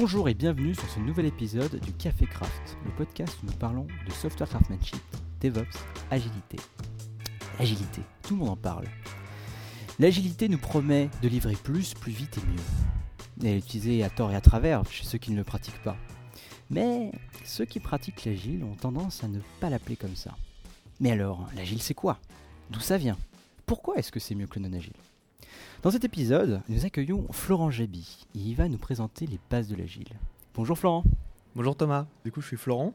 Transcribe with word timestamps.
Bonjour 0.00 0.30
et 0.30 0.34
bienvenue 0.34 0.74
sur 0.74 0.88
ce 0.88 0.98
nouvel 0.98 1.26
épisode 1.26 1.78
du 1.78 1.92
Café 1.92 2.24
Craft, 2.24 2.78
le 2.86 2.90
podcast 2.92 3.36
où 3.42 3.46
nous 3.46 3.52
parlons 3.52 3.86
de 4.06 4.12
software 4.12 4.48
craftsmanship, 4.48 4.98
DevOps, 5.42 5.78
agilité. 6.10 6.56
Agilité, 7.58 8.00
tout 8.22 8.32
le 8.32 8.40
monde 8.40 8.48
en 8.48 8.56
parle. 8.56 8.86
L'agilité 9.98 10.48
nous 10.48 10.56
promet 10.56 11.10
de 11.20 11.28
livrer 11.28 11.52
plus, 11.52 11.92
plus 11.92 12.12
vite 12.12 12.38
et 12.38 12.46
mieux. 12.46 12.62
Elle 13.42 13.56
est 13.56 13.58
utilisée 13.58 14.02
à 14.02 14.08
tort 14.08 14.32
et 14.32 14.36
à 14.36 14.40
travers 14.40 14.90
chez 14.90 15.04
ceux 15.04 15.18
qui 15.18 15.32
ne 15.32 15.36
le 15.36 15.44
pratiquent 15.44 15.82
pas. 15.82 15.98
Mais 16.70 17.12
ceux 17.44 17.66
qui 17.66 17.78
pratiquent 17.78 18.24
l'agile 18.24 18.64
ont 18.64 18.76
tendance 18.76 19.22
à 19.22 19.28
ne 19.28 19.40
pas 19.60 19.68
l'appeler 19.68 19.96
comme 19.96 20.16
ça. 20.16 20.34
Mais 20.98 21.10
alors, 21.10 21.46
l'agile 21.54 21.82
c'est 21.82 21.92
quoi? 21.92 22.18
D'où 22.70 22.80
ça 22.80 22.96
vient? 22.96 23.18
Pourquoi 23.66 23.96
est-ce 23.96 24.12
que 24.12 24.18
c'est 24.18 24.34
mieux 24.34 24.46
que 24.46 24.58
le 24.58 24.66
non-agile? 24.66 24.94
Dans 25.82 25.90
cet 25.90 26.04
épisode, 26.04 26.62
nous 26.68 26.84
accueillons 26.84 27.26
Florent 27.32 27.70
Jaby 27.70 28.26
et 28.34 28.38
il 28.38 28.54
va 28.54 28.68
nous 28.68 28.78
présenter 28.78 29.26
les 29.26 29.40
bases 29.50 29.68
de 29.68 29.76
l'agile. 29.76 30.08
Bonjour 30.54 30.78
Florent. 30.78 31.04
Bonjour 31.54 31.74
Thomas, 31.76 32.06
du 32.24 32.30
coup 32.30 32.40
je 32.40 32.46
suis 32.46 32.56
Florent, 32.56 32.94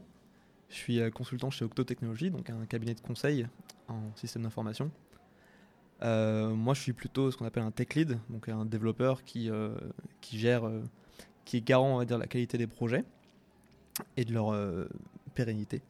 je 0.70 0.74
suis 0.76 1.00
euh, 1.00 1.10
consultant 1.10 1.50
chez 1.50 1.64
Octo 1.64 1.84
Technologies, 1.84 2.30
donc 2.30 2.48
un 2.48 2.64
cabinet 2.66 2.94
de 2.94 3.00
conseil 3.00 3.46
en 3.88 4.00
système 4.14 4.42
d'information. 4.42 4.90
Euh, 6.02 6.54
moi 6.54 6.74
je 6.74 6.80
suis 6.80 6.92
plutôt 6.92 7.30
ce 7.30 7.36
qu'on 7.36 7.44
appelle 7.44 7.64
un 7.64 7.70
tech 7.70 7.94
lead, 7.94 8.18
donc 8.30 8.48
un 8.48 8.64
développeur 8.64 9.24
qui, 9.24 9.50
euh, 9.50 9.74
qui 10.20 10.38
gère, 10.38 10.66
euh, 10.66 10.82
qui 11.44 11.58
est 11.58 11.60
garant 11.60 11.94
on 11.94 11.98
va 11.98 12.04
dire, 12.04 12.16
de 12.16 12.22
la 12.22 12.28
qualité 12.28 12.56
des 12.56 12.66
projets 12.66 13.04
et 14.16 14.24
de 14.24 14.32
leur 14.32 14.52
euh, 14.52 14.88
pérennité. 15.34 15.82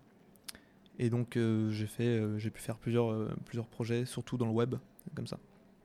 Et 0.99 1.11
donc 1.11 1.37
euh, 1.37 1.71
j'ai 1.71 1.87
fait, 1.87 2.05
euh, 2.05 2.39
j'ai 2.39 2.51
pu 2.51 2.63
faire 2.63 2.79
plusieurs, 2.79 3.13
euh, 3.13 3.29
plusieurs 3.45 3.67
projets, 3.67 4.07
surtout 4.07 4.39
dans 4.39 4.47
le 4.47 4.53
web, 4.53 4.77
comme 5.15 5.27
ça, 5.27 5.39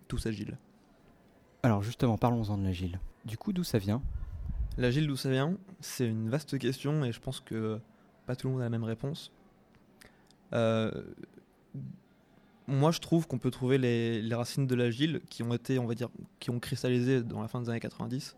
tous 0.07 0.26
agiles. 0.26 0.57
Alors 1.63 1.83
justement, 1.83 2.17
parlons-en 2.17 2.57
de 2.57 2.63
l'agile. 2.63 2.99
Du 3.25 3.38
coup, 3.38 3.53
d'où 3.53 3.63
ça 3.63 3.77
vient? 3.77 4.01
L'agile 4.77 5.05
d'où 5.07 5.15
ça 5.15 5.29
vient? 5.29 5.57
C'est 5.79 6.07
une 6.07 6.29
vaste 6.29 6.57
question 6.57 7.03
et 7.03 7.11
je 7.11 7.20
pense 7.20 7.39
que 7.39 7.79
pas 8.25 8.35
tout 8.35 8.47
le 8.47 8.53
monde 8.53 8.62
a 8.62 8.65
la 8.65 8.70
même 8.70 8.84
réponse. 8.84 9.31
Euh, 10.54 10.91
moi, 12.67 12.91
je 12.91 12.99
trouve 12.99 13.27
qu'on 13.27 13.37
peut 13.37 13.51
trouver 13.51 13.77
les, 13.77 14.34
racines 14.34 14.65
de 14.65 14.76
l'agile 14.76 15.21
qui 15.29 15.43
ont 15.43 15.54
été, 15.54 15.77
on 15.77 15.85
va 15.85 15.93
dire, 15.93 16.09
qui 16.39 16.49
ont 16.49 16.59
cristallisé 16.59 17.21
dans 17.21 17.41
la 17.41 17.48
fin 17.48 17.62
des 17.62 17.70
années 17.70 17.79
90. 17.79 18.35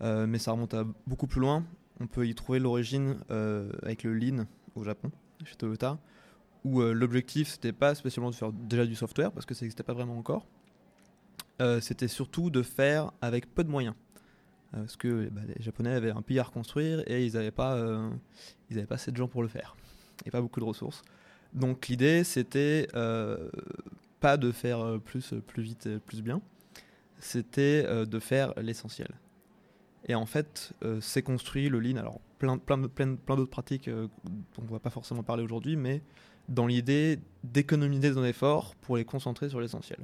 Euh, 0.00 0.26
mais 0.26 0.38
ça 0.38 0.52
remonte 0.52 0.74
à 0.74 0.84
beaucoup 1.06 1.26
plus 1.26 1.40
loin. 1.40 1.64
On 2.00 2.06
peut 2.06 2.26
y 2.26 2.34
trouver 2.34 2.58
l'origine 2.58 3.18
euh, 3.30 3.70
avec 3.82 4.04
le 4.04 4.14
Lean 4.14 4.46
au 4.74 4.84
Japon, 4.84 5.10
chez 5.44 5.54
Toyota, 5.54 5.98
où 6.64 6.80
l'objectif 6.80 7.48
c'était 7.48 7.72
pas 7.72 7.94
spécialement 7.94 8.30
de 8.30 8.34
faire 8.34 8.52
déjà 8.52 8.86
du 8.86 8.94
software 8.94 9.30
parce 9.32 9.44
que 9.44 9.54
ça 9.54 9.64
n'existait 9.64 9.82
pas 9.82 9.92
vraiment 9.92 10.16
encore. 10.16 10.46
Euh, 11.60 11.80
c'était 11.80 12.08
surtout 12.08 12.50
de 12.50 12.62
faire 12.62 13.12
avec 13.20 13.52
peu 13.54 13.64
de 13.64 13.70
moyens. 13.70 13.94
Euh, 14.74 14.78
parce 14.80 14.96
que 14.96 15.28
bah, 15.28 15.42
les 15.46 15.62
Japonais 15.62 15.90
avaient 15.90 16.10
un 16.10 16.22
pays 16.22 16.38
à 16.38 16.44
reconstruire 16.44 17.02
et 17.06 17.26
ils 17.26 17.34
n'avaient 17.34 17.50
pas, 17.50 17.74
euh, 17.74 18.10
ils 18.70 18.86
pas 18.86 18.94
assez 18.94 19.12
de 19.12 19.16
gens 19.16 19.28
pour 19.28 19.42
le 19.42 19.48
faire. 19.48 19.76
Et 20.24 20.30
pas 20.30 20.40
beaucoup 20.40 20.60
de 20.60 20.64
ressources. 20.64 21.02
Donc 21.52 21.88
l'idée, 21.88 22.24
c'était 22.24 22.88
pas 24.20 24.36
de 24.36 24.52
faire 24.52 24.98
plus, 25.04 25.34
plus 25.46 25.62
vite, 25.62 25.98
plus 26.06 26.22
bien. 26.22 26.40
C'était 27.18 28.06
de 28.06 28.18
faire 28.18 28.54
l'essentiel. 28.56 29.08
Et 30.06 30.14
en 30.14 30.24
fait, 30.24 30.72
c'est 31.00 31.22
construit 31.22 31.68
le 31.68 31.78
lean. 31.78 31.96
Alors 31.96 32.20
plein, 32.38 32.56
plein, 32.56 32.80
plein, 32.88 33.16
plein 33.16 33.36
d'autres 33.36 33.50
pratiques 33.50 33.90
dont 33.90 34.08
on 34.58 34.72
va 34.72 34.78
pas 34.78 34.90
forcément 34.90 35.22
parler 35.22 35.42
aujourd'hui, 35.42 35.76
mais 35.76 36.02
dans 36.48 36.66
l'idée 36.66 37.18
d'économiser 37.44 38.12
nos 38.12 38.24
efforts 38.24 38.74
pour 38.76 38.96
les 38.96 39.04
concentrer 39.04 39.50
sur 39.50 39.60
l'essentiel. 39.60 39.98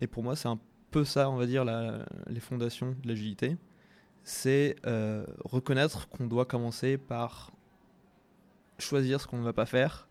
Et 0.00 0.06
pour 0.06 0.22
moi, 0.22 0.36
c'est 0.36 0.48
un 0.48 0.58
peu 0.94 1.04
ça, 1.04 1.28
on 1.28 1.36
va 1.36 1.46
dire, 1.46 1.64
la- 1.64 2.04
les 2.28 2.40
fondations 2.40 2.90
de 3.02 3.08
l'agilité 3.08 3.56
c'est 4.26 4.76
euh, 4.86 5.26
reconnaître 5.44 6.08
qu'on 6.08 6.26
doit 6.26 6.46
commencer 6.46 6.96
par 6.96 7.50
choisir 8.78 9.20
ce 9.20 9.26
qu'on 9.26 9.36
ne 9.38 9.44
va 9.44 9.52
pas 9.52 9.66
faire 9.66 10.08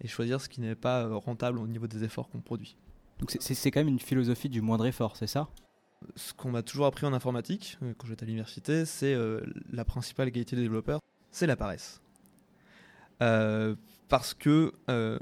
et 0.00 0.06
choisir 0.08 0.40
ce 0.40 0.48
qui 0.48 0.60
n'est 0.60 0.76
pas 0.76 0.98
euh, 1.02 1.16
rentable 1.16 1.58
au 1.58 1.66
niveau 1.66 1.86
des 1.88 2.04
efforts 2.04 2.28
qu'on 2.30 2.40
produit. 2.40 2.76
Donc 3.18 3.30
c'est- 3.30 3.70
quand 3.72 3.80
même 3.80 3.88
une 3.88 3.98
philosophie 4.10 4.48
du 4.48 4.60
moindre 4.60 4.86
effort, 4.86 5.16
c'est 5.16 5.26
ça? 5.26 5.48
Ce 6.14 6.32
qu'on 6.34 6.50
m'a 6.52 6.62
toujours 6.62 6.86
appris 6.86 7.06
en 7.06 7.12
informatique, 7.12 7.78
euh, 7.82 7.92
quand 7.98 8.06
j'étais 8.06 8.24
à 8.24 8.26
l'université, 8.26 8.84
c'est 8.84 9.14
euh, 9.14 9.40
la 9.72 9.84
principale 9.84 10.30
qualité 10.30 10.54
des 10.54 10.62
développeurs, 10.62 11.00
c'est 11.32 11.46
la 11.48 11.56
paresse. 11.56 12.00
Euh, 13.22 13.74
parce 14.08 14.32
que 14.34 14.72
euh, 14.90 15.18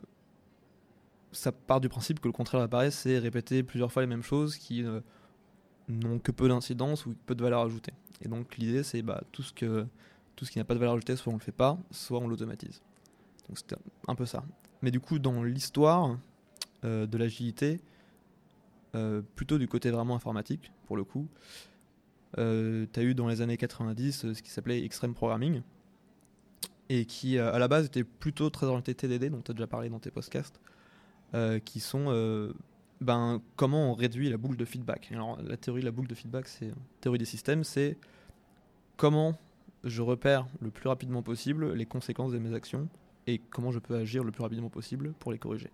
ça 1.35 1.53
part 1.53 1.81
du 1.81 1.89
principe 1.89 2.21
que 2.21 2.29
le 2.29 2.33
contraire 2.33 2.69
paresse, 2.69 2.97
c'est 2.97 3.19
répéter 3.19 3.63
plusieurs 3.63 3.93
fois 3.93 4.03
les 4.03 4.09
mêmes 4.09 4.23
choses 4.23 4.57
qui 4.57 4.83
euh, 4.85 5.01
n'ont 5.89 6.19
que 6.19 6.33
peu 6.33 6.49
d'incidence 6.49 7.07
ou 7.07 7.15
peu 7.27 7.35
de 7.35 7.43
valeur 7.43 7.61
ajoutée. 7.61 7.93
Et 8.23 8.29
donc 8.29 8.57
l'idée, 8.57 8.83
c'est 8.83 9.03
bah, 9.03 9.23
tout, 9.33 9.43
ce 9.43 9.53
tout 10.37 10.45
ce 10.45 10.51
qui 10.51 10.59
n'a 10.59 10.65
pas 10.65 10.75
de 10.75 10.79
valeur 10.79 10.95
ajoutée, 10.95 11.17
soit 11.17 11.33
on 11.33 11.37
le 11.37 11.43
fait 11.43 11.53
pas, 11.53 11.79
soit 11.91 12.19
on 12.21 12.29
l'automatise. 12.29 12.83
Donc 13.49 13.59
c'était 13.59 13.77
un 14.09 14.15
peu 14.15 14.27
ça. 14.27 14.45
Mais 14.83 14.91
du 14.91 15.01
coup, 15.01 15.19
dans 15.19 15.43
l'histoire 15.43 16.19
euh, 16.85 17.07
de 17.07 17.19
l'agilité, 17.19 17.81
euh, 18.95 19.23
plutôt 19.35 19.59
du 19.59 19.69
côté 19.69 19.91
vraiment 19.91 20.15
informatique, 20.15 20.71
pour 20.87 20.97
le 20.97 21.05
coup, 21.05 21.29
tu 22.37 22.41
as 22.41 23.03
eu 23.03 23.15
dans 23.15 23.29
les 23.29 23.41
années 23.41 23.57
90 23.57 24.25
euh, 24.25 24.35
ce 24.35 24.43
qui 24.43 24.51
s'appelait 24.51 24.85
Extreme 24.85 25.15
Programming, 25.15 25.63
et 26.91 27.07
qui 27.07 27.39
à 27.39 27.59
la 27.59 27.67
base 27.67 27.87
était 27.87 28.05
plutôt 28.05 28.51
très 28.51 28.67
orienté 28.67 28.95
TDD, 28.95 29.31
dont 29.31 29.41
tu 29.41 29.53
as 29.53 29.55
déjà 29.55 29.67
parlé 29.67 29.89
dans 29.89 30.01
tes 30.01 30.11
podcasts, 30.11 30.61
euh, 31.35 31.59
qui 31.59 31.81
sont 31.81 32.07
euh, 32.09 32.53
ben, 33.01 33.41
comment 33.57 33.91
on 33.91 33.95
réduit 33.95 34.31
la 34.31 34.37
boucle 34.37 34.57
de 34.57 34.65
feedback. 34.65 35.11
Alors, 35.13 35.41
la 35.43 35.57
théorie 35.57 35.81
de 35.81 35.87
la 35.87 35.93
boucle 35.93 36.09
de 36.09 36.15
feedback, 36.15 36.49
c'est 36.49 36.71
théorie 37.01 37.19
des 37.19 37.25
systèmes, 37.25 37.65
c'est 37.65 37.97
comment 38.97 39.37
je 39.83 40.03
repère 40.03 40.47
le 40.61 40.71
plus 40.71 40.89
rapidement 40.89 41.23
possible 41.23 41.73
les 41.75 41.87
conséquences 41.87 42.33
de 42.33 42.39
mes 42.39 42.55
actions 42.55 42.89
et 43.27 43.41
comment 43.51 43.73
je 43.73 43.79
peux 43.79 43.97
agir 43.97 44.25
le 44.25 44.31
plus 44.31 44.43
rapidement 44.43 44.71
possible 44.71 45.13
pour 45.19 45.33
les 45.33 45.39
corriger. 45.39 45.71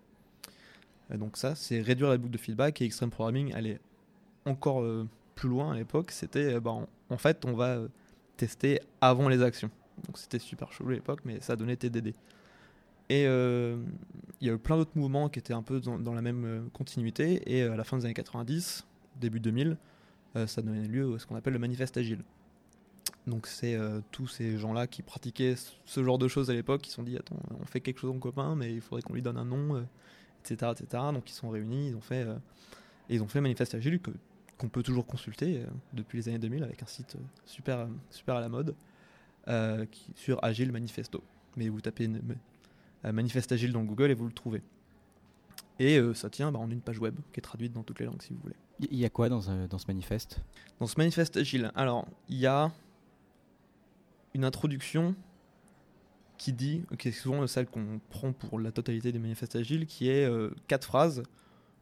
Euh, 1.11 1.17
donc 1.17 1.37
ça, 1.37 1.55
c'est 1.55 1.81
réduire 1.81 2.09
la 2.09 2.17
boucle 2.17 2.33
de 2.33 2.37
feedback 2.37 2.81
et 2.81 2.85
Extreme 2.85 3.11
Programming 3.11 3.53
allait 3.53 3.79
encore 4.45 4.83
plus 5.35 5.49
loin 5.49 5.73
à 5.73 5.75
l'époque. 5.75 6.11
C'était, 6.11 6.59
bah, 6.59 6.75
en, 7.09 7.17
fait, 7.17 7.45
on 7.45 7.53
va 7.53 7.81
tester 8.37 8.79
avant 8.99 9.29
les 9.29 9.43
actions. 9.43 9.69
Donc 10.07 10.17
c'était 10.17 10.39
super 10.39 10.71
chaud 10.71 10.87
à 10.87 10.93
l'époque, 10.93 11.21
mais 11.25 11.39
ça 11.41 11.55
donnait 11.55 11.75
TDD. 11.75 12.15
Et 13.11 13.25
euh, 13.27 13.75
il 14.39 14.47
y 14.47 14.49
a 14.49 14.53
eu 14.53 14.57
plein 14.57 14.77
d'autres 14.77 14.95
mouvements 14.95 15.27
qui 15.27 15.37
étaient 15.37 15.51
un 15.53 15.63
peu 15.63 15.81
dans, 15.81 16.13
la 16.13 16.21
même 16.21 16.45
euh, 16.45 16.61
continuité. 16.71 17.41
Et 17.45 17.61
euh, 17.61 17.73
à 17.73 17.75
la 17.75 17.83
fin 17.83 17.97
des 17.97 18.05
années 18.05 18.13
90, 18.13 18.85
début 19.19 19.41
2000, 19.41 19.75
euh, 20.37 20.47
ça 20.47 20.61
donnait 20.61 20.87
lieu 20.87 21.13
à 21.13 21.19
ce 21.19 21.25
qu'on 21.25 21.35
appelle 21.35 21.51
le 21.51 21.59
manifeste 21.59 21.97
agile. 21.97 22.23
Donc 23.27 23.47
c'est 23.47 23.77
tous 24.11 24.27
ces 24.27 24.57
gens-là 24.57 24.87
qui 24.87 25.01
pratiquaient 25.03 25.55
ce- 25.85 26.03
genre 26.03 26.17
de 26.17 26.29
choses 26.29 26.49
à 26.49 26.53
l'époque, 26.53 26.81
qui 26.81 26.89
se 26.89 26.95
sont 26.95 27.03
dit 27.03 27.17
attends, 27.17 27.35
on 27.59 27.65
fait 27.65 27.81
quelque 27.81 27.99
chose 27.99 28.09
en 28.15 28.17
copain, 28.17 28.55
mais 28.55 28.73
il 28.73 28.79
faudrait 28.81 29.01
qu'on 29.01 29.13
lui 29.13 29.21
donne 29.21 29.37
un 29.37 29.45
nom, 29.45 29.85
etc., 30.39 30.71
etc. 30.71 31.03
Donc 31.13 31.29
ils 31.29 31.33
sont 31.33 31.49
réunis, 31.49 31.89
ils 31.89 31.95
ont 31.95 32.01
fait, 32.01 32.25
ils 33.09 33.21
ont 33.21 33.27
fait 33.27 33.39
le 33.39 33.43
manifeste 33.43 33.75
agile 33.75 33.99
que- 33.99 34.09
qu'on 34.57 34.69
peut 34.69 34.81
toujours 34.83 35.05
consulter 35.05 35.63
depuis 35.93 36.17
les 36.17 36.29
années 36.29 36.39
2000 36.39 36.63
avec 36.63 36.81
un 36.81 36.87
site 36.87 37.15
super, 37.45 37.87
super 38.09 38.35
à 38.37 38.41
la 38.41 38.49
mode 38.49 38.73
sur 40.15 40.43
Agile 40.43 40.71
Manifesto. 40.71 41.21
Mais 41.57 41.69
vous 41.69 41.81
tapez 41.81 42.09
Manifeste 43.03 43.51
Agile 43.51 43.73
dans 43.73 43.83
Google 43.83 44.11
et 44.11 44.13
vous 44.13 44.27
le 44.27 44.33
trouvez. 44.33 44.61
Et 45.79 45.97
euh, 45.97 46.13
ça 46.13 46.29
tient 46.29 46.51
bah, 46.51 46.59
en 46.59 46.69
une 46.69 46.81
page 46.81 46.99
web 46.99 47.15
qui 47.33 47.39
est 47.39 47.43
traduite 47.43 47.73
dans 47.73 47.83
toutes 47.83 47.99
les 47.99 48.05
langues 48.05 48.21
si 48.21 48.33
vous 48.33 48.39
voulez. 48.41 48.55
Il 48.79 48.97
y 48.97 49.05
a 49.05 49.09
quoi 49.09 49.29
dans, 49.29 49.49
euh, 49.49 49.67
dans 49.67 49.77
ce 49.77 49.87
manifeste? 49.87 50.41
Dans 50.79 50.87
ce 50.87 50.95
manifeste 50.97 51.37
agile, 51.37 51.71
alors 51.75 52.07
il 52.29 52.37
y 52.37 52.47
a 52.47 52.71
une 54.33 54.43
introduction 54.43 55.15
qui 56.41 56.53
dit, 56.53 56.81
qui 56.97 57.09
est 57.09 57.11
souvent 57.11 57.45
celle 57.45 57.67
qu'on 57.67 57.99
prend 58.09 58.33
pour 58.33 58.59
la 58.59 58.71
totalité 58.71 59.11
des 59.11 59.19
manifestes 59.19 59.55
agiles, 59.55 59.85
qui 59.85 60.09
est 60.09 60.25
euh, 60.25 60.49
quatre 60.67 60.85
phrases 60.85 61.21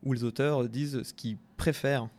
où 0.03 0.12
les 0.12 0.25
auteurs 0.25 0.68
disent 0.68 1.02
ce 1.03 1.13
qu'ils 1.13 1.38
préfèrent 1.56 2.09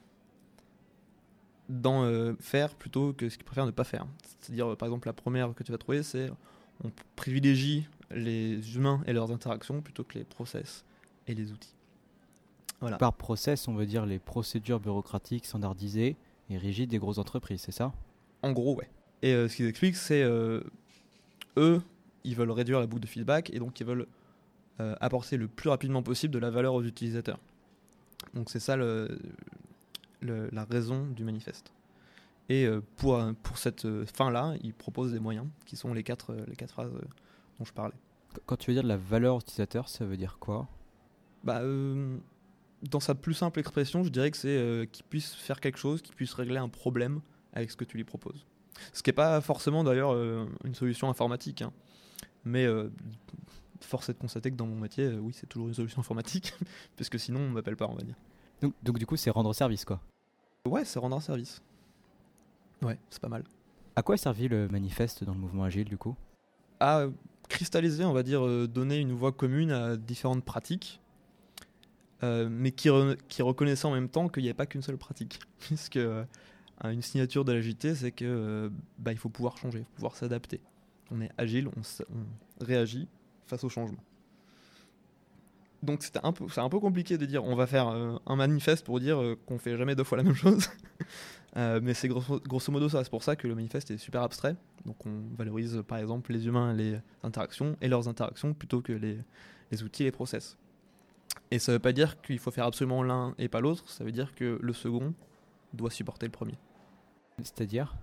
d'en 1.68 2.04
euh, 2.04 2.32
faire 2.40 2.74
plutôt 2.74 3.12
que 3.12 3.28
ce 3.28 3.36
qu'ils 3.36 3.44
préfèrent 3.44 3.66
ne 3.66 3.70
pas 3.70 3.84
faire. 3.84 4.06
C'est-à-dire, 4.42 4.72
euh, 4.72 4.76
par 4.76 4.86
exemple, 4.86 5.06
la 5.06 5.12
première 5.12 5.54
que 5.54 5.62
tu 5.62 5.70
vas 5.70 5.76
trouver, 5.76 6.02
c'est 6.02 6.30
on 6.82 6.90
privilégie 7.14 7.86
les 8.10 8.76
humains 8.76 9.02
et 9.06 9.12
leurs 9.12 9.30
interactions 9.30 9.80
plutôt 9.82 10.04
que 10.04 10.18
les 10.18 10.24
process 10.24 10.84
et 11.26 11.34
les 11.34 11.52
outils. 11.52 11.74
Voilà. 12.80 12.96
Par 12.96 13.12
process, 13.12 13.68
on 13.68 13.74
veut 13.74 13.86
dire 13.86 14.06
les 14.06 14.18
procédures 14.18 14.80
bureaucratiques 14.80 15.46
standardisées 15.46 16.16
et 16.48 16.58
rigides 16.58 16.90
des 16.90 16.98
grosses 16.98 17.18
entreprises, 17.18 17.60
c'est 17.60 17.72
ça? 17.72 17.92
En 18.42 18.52
gros, 18.52 18.74
ouais. 18.74 18.88
Et 19.22 19.34
euh, 19.34 19.48
ce 19.48 19.56
qu'ils 19.56 19.66
expliquent, 19.66 19.96
c'est 19.96 20.22
euh, 20.22 20.62
eux, 21.56 21.82
ils 22.24 22.34
veulent 22.34 22.50
réduire 22.50 22.80
la 22.80 22.86
boucle 22.86 23.02
de 23.02 23.06
feedback 23.06 23.50
et 23.50 23.58
donc 23.58 23.80
ils 23.80 23.86
veulent 23.86 24.06
euh, 24.80 24.96
apporter 25.00 25.36
le 25.36 25.46
plus 25.46 25.68
rapidement 25.68 26.02
possible 26.02 26.32
de 26.32 26.38
la 26.38 26.50
valeur 26.50 26.74
aux 26.74 26.82
utilisateurs. 26.82 27.38
Donc 28.34 28.50
c'est 28.50 28.60
ça 28.60 28.76
le, 28.76 29.18
le- 30.20 30.48
la 30.52 30.64
raison 30.64 31.06
du 31.06 31.24
manifeste. 31.24 31.72
Et 32.48 32.66
pour, 32.96 33.22
pour 33.44 33.58
cette 33.58 33.86
fin-là, 34.06 34.54
ils 34.64 34.74
proposent 34.74 35.12
des 35.12 35.20
moyens 35.20 35.46
qui 35.66 35.76
sont 35.76 35.94
les 35.94 36.02
quatre, 36.02 36.34
les 36.48 36.56
quatre 36.56 36.72
phrases 36.72 36.90
dont 37.60 37.64
je 37.64 37.72
parlais. 37.72 37.94
Qu- 38.34 38.40
Quand 38.46 38.56
tu 38.56 38.70
veux 38.70 38.74
dire 38.74 38.82
de 38.82 38.88
la 38.88 38.96
valeur 38.96 39.38
utilisateur, 39.38 39.88
ça 39.88 40.04
veut 40.04 40.16
dire 40.16 40.38
quoi? 40.40 40.66
Bah, 41.44 41.60
euh, 41.60 42.16
dans 42.90 42.98
sa 43.00 43.14
plus 43.14 43.34
simple 43.34 43.60
expression, 43.60 44.02
je 44.02 44.08
dirais 44.08 44.30
que 44.32 44.36
c'est 44.36 44.48
euh, 44.56 44.84
qu'il 44.86 45.04
puisse 45.04 45.34
faire 45.34 45.60
quelque 45.60 45.78
chose, 45.78 46.02
qu'il 46.02 46.14
puisse 46.16 46.34
régler 46.34 46.56
un 46.58 46.68
problème 46.68 47.20
avec 47.52 47.70
ce 47.70 47.76
que 47.76 47.84
tu 47.84 47.96
lui 47.96 48.04
proposes. 48.04 48.44
Ce 48.92 49.02
qui 49.02 49.10
n'est 49.10 49.14
pas 49.14 49.40
forcément 49.40 49.84
d'ailleurs 49.84 50.12
euh, 50.14 50.46
une 50.64 50.74
solution 50.74 51.08
informatique. 51.10 51.62
hein. 51.62 51.72
Mais 52.44 52.64
euh, 52.64 52.90
force 53.80 54.08
est 54.08 54.14
de 54.14 54.18
constater 54.18 54.50
que 54.50 54.56
dans 54.56 54.66
mon 54.66 54.76
métier, 54.76 55.08
oui, 55.08 55.32
c'est 55.34 55.46
toujours 55.46 55.68
une 55.68 55.74
solution 55.74 56.00
informatique, 56.00 56.54
parce 56.96 57.08
que 57.10 57.18
sinon 57.18 57.40
on 57.40 57.50
m'appelle 57.50 57.76
pas, 57.76 57.86
on 57.88 57.94
va 57.94 58.02
dire. 58.02 58.16
Donc, 58.62 58.74
donc 58.82 58.98
du 58.98 59.06
coup, 59.06 59.16
c'est 59.16 59.30
rendre 59.30 59.52
service, 59.54 59.84
quoi. 59.84 60.00
Ouais, 60.66 60.84
c'est 60.84 60.98
rendre 60.98 61.16
un 61.16 61.20
service. 61.20 61.60
Ouais, 62.82 62.98
c'est 63.10 63.20
pas 63.20 63.28
mal. 63.28 63.44
À 63.96 64.02
quoi 64.02 64.14
a 64.14 64.18
servi 64.18 64.48
le 64.48 64.68
manifeste 64.68 65.24
dans 65.24 65.32
le 65.32 65.38
mouvement 65.40 65.64
agile, 65.64 65.86
du 65.88 65.98
coup? 65.98 66.14
À 66.78 67.06
cristalliser, 67.50 68.04
on 68.04 68.12
va 68.14 68.22
dire, 68.22 68.46
euh, 68.46 68.66
donner 68.66 68.98
une 68.98 69.12
voie 69.12 69.32
commune 69.32 69.70
à 69.70 69.96
différentes 69.98 70.44
pratiques, 70.44 71.00
euh, 72.22 72.48
mais 72.50 72.70
qui, 72.72 72.88
re- 72.88 73.18
reconnaissait 73.42 73.86
en 73.86 73.92
même 73.92 74.08
temps 74.08 74.28
qu'il 74.28 74.42
n'y 74.42 74.48
avait 74.48 74.56
pas 74.56 74.66
qu'une 74.66 74.82
seule 74.82 74.96
pratique. 74.98 75.40
Puisque 75.58 75.96
euh, 75.96 76.24
une 76.84 77.02
signature 77.02 77.44
de 77.44 77.52
l'agilité, 77.52 77.94
c'est 77.94 78.12
que 78.12 78.70
bah, 78.98 79.12
il 79.12 79.18
faut 79.18 79.28
pouvoir 79.28 79.58
changer, 79.58 79.84
pouvoir 79.94 80.16
s'adapter. 80.16 80.60
On 81.10 81.20
est 81.20 81.30
agile, 81.36 81.68
on 81.68 82.64
réagit 82.64 83.08
face 83.46 83.64
au 83.64 83.68
changement. 83.68 83.98
Donc 85.82 86.02
c'était 86.02 86.20
un 86.22 86.32
peu, 86.32 86.46
c'est 86.48 86.60
un 86.60 86.68
peu 86.68 86.78
compliqué 86.78 87.16
de 87.16 87.24
dire 87.24 87.44
on 87.44 87.54
va 87.54 87.66
faire 87.66 87.88
euh, 87.88 88.16
un 88.26 88.36
manifeste 88.36 88.84
pour 88.84 89.00
dire 89.00 89.20
euh, 89.20 89.38
qu'on 89.46 89.58
fait 89.58 89.76
jamais 89.76 89.94
deux 89.94 90.04
fois 90.04 90.18
la 90.18 90.24
même 90.24 90.34
chose. 90.34 90.68
Euh, 91.56 91.80
mais 91.82 91.94
c'est 91.94 92.06
grosso, 92.06 92.38
grosso 92.38 92.70
modo 92.70 92.88
ça. 92.88 93.02
C'est 93.02 93.10
pour 93.10 93.24
ça 93.24 93.34
que 93.34 93.48
le 93.48 93.56
manifeste 93.56 93.90
est 93.90 93.98
super 93.98 94.22
abstrait. 94.22 94.54
Donc 94.86 95.04
on 95.04 95.22
valorise 95.36 95.82
par 95.88 95.98
exemple 95.98 96.32
les 96.32 96.46
humains, 96.46 96.72
les 96.72 97.00
interactions 97.24 97.76
et 97.80 97.88
leurs 97.88 98.06
interactions 98.06 98.54
plutôt 98.54 98.80
que 98.82 98.92
les, 98.92 99.18
les 99.72 99.82
outils 99.82 100.04
et 100.04 100.06
les 100.06 100.12
process. 100.12 100.56
Et 101.50 101.58
ça 101.58 101.72
veut 101.72 101.80
pas 101.80 101.90
dire 101.90 102.20
qu'il 102.20 102.38
faut 102.38 102.52
faire 102.52 102.66
absolument 102.66 103.02
l'un 103.02 103.34
et 103.36 103.48
pas 103.48 103.60
l'autre. 103.60 103.90
Ça 103.90 104.04
veut 104.04 104.12
dire 104.12 104.32
que 104.36 104.60
le 104.62 104.72
second 104.72 105.12
doit 105.72 105.90
supporter 105.90 106.26
le 106.26 106.30
premier. 106.30 106.56
C'est-à-dire? 107.38 107.96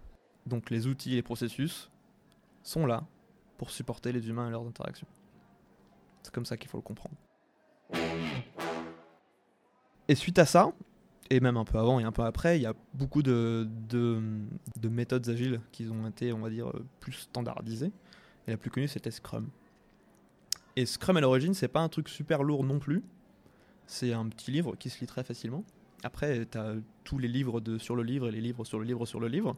Donc 0.46 0.70
les 0.70 0.88
outils 0.88 1.14
et 1.14 1.16
les 1.16 1.24
processus 1.24 1.90
sont 2.64 2.86
là 2.86 3.06
pour 3.58 3.72
supporter 3.72 4.12
les 4.12 4.28
humains 4.28 4.50
et 4.50 4.52
leurs 4.52 4.68
interactions. 4.68 5.08
C'est 6.22 6.34
comme 6.34 6.46
ça 6.46 6.58
qu'il 6.58 6.70
faut 6.70 6.80
le 6.80 6.84
comprendre. 6.84 7.16
Et 10.08 10.16
suite 10.16 10.40
à 10.40 10.46
ça, 10.46 10.72
et 11.30 11.40
même 11.40 11.58
un 11.58 11.66
peu 11.66 11.78
avant 11.78 12.00
et 12.00 12.04
un 12.04 12.12
peu 12.12 12.24
après, 12.24 12.58
il 12.58 12.62
y 12.62 12.66
a 12.66 12.74
beaucoup 12.94 13.22
de, 13.22 13.68
de, 13.90 14.22
de 14.80 14.90
méthodes 14.90 15.28
agiles 15.30 15.60
qui 15.72 15.88
ont 15.88 16.08
été, 16.08 16.32
on 16.32 16.40
va 16.40 16.50
dire, 16.50 16.70
euh, 16.70 16.86
plus 17.00 17.14
standardisées. 17.14 17.92
Et 18.48 18.52
la 18.52 18.58
plus 18.58 18.70
connue, 18.70 18.88
c'était 18.88 19.12
Scrum. 19.12 19.50
Et 20.76 20.86
Scrum 20.86 21.18
à 21.18 21.22
l'origine, 21.22 21.54
c'est 21.54 21.68
pas 21.68 21.82
un 21.82 21.90
truc 21.90 22.08
super 22.08 22.44
lourd 22.44 22.64
non 22.64 22.80
plus. 22.80 23.04
C'est 23.88 24.14
un 24.14 24.28
petit 24.28 24.52
livre 24.52 24.76
qui 24.76 24.90
se 24.90 25.00
lit 25.00 25.08
très 25.08 25.24
facilement. 25.24 25.64
Après, 26.04 26.46
tu 26.46 26.58
as 26.58 26.76
tous 27.04 27.18
les 27.18 27.28
livres 27.28 27.60
de, 27.60 27.78
sur 27.78 27.96
le 27.96 28.04
livre 28.04 28.28
et 28.28 28.32
les 28.32 28.42
livres 28.42 28.64
sur 28.64 28.80
le 28.80 28.86
livre 28.86 29.06
sur 29.06 29.20
le 29.20 29.28
livre. 29.28 29.56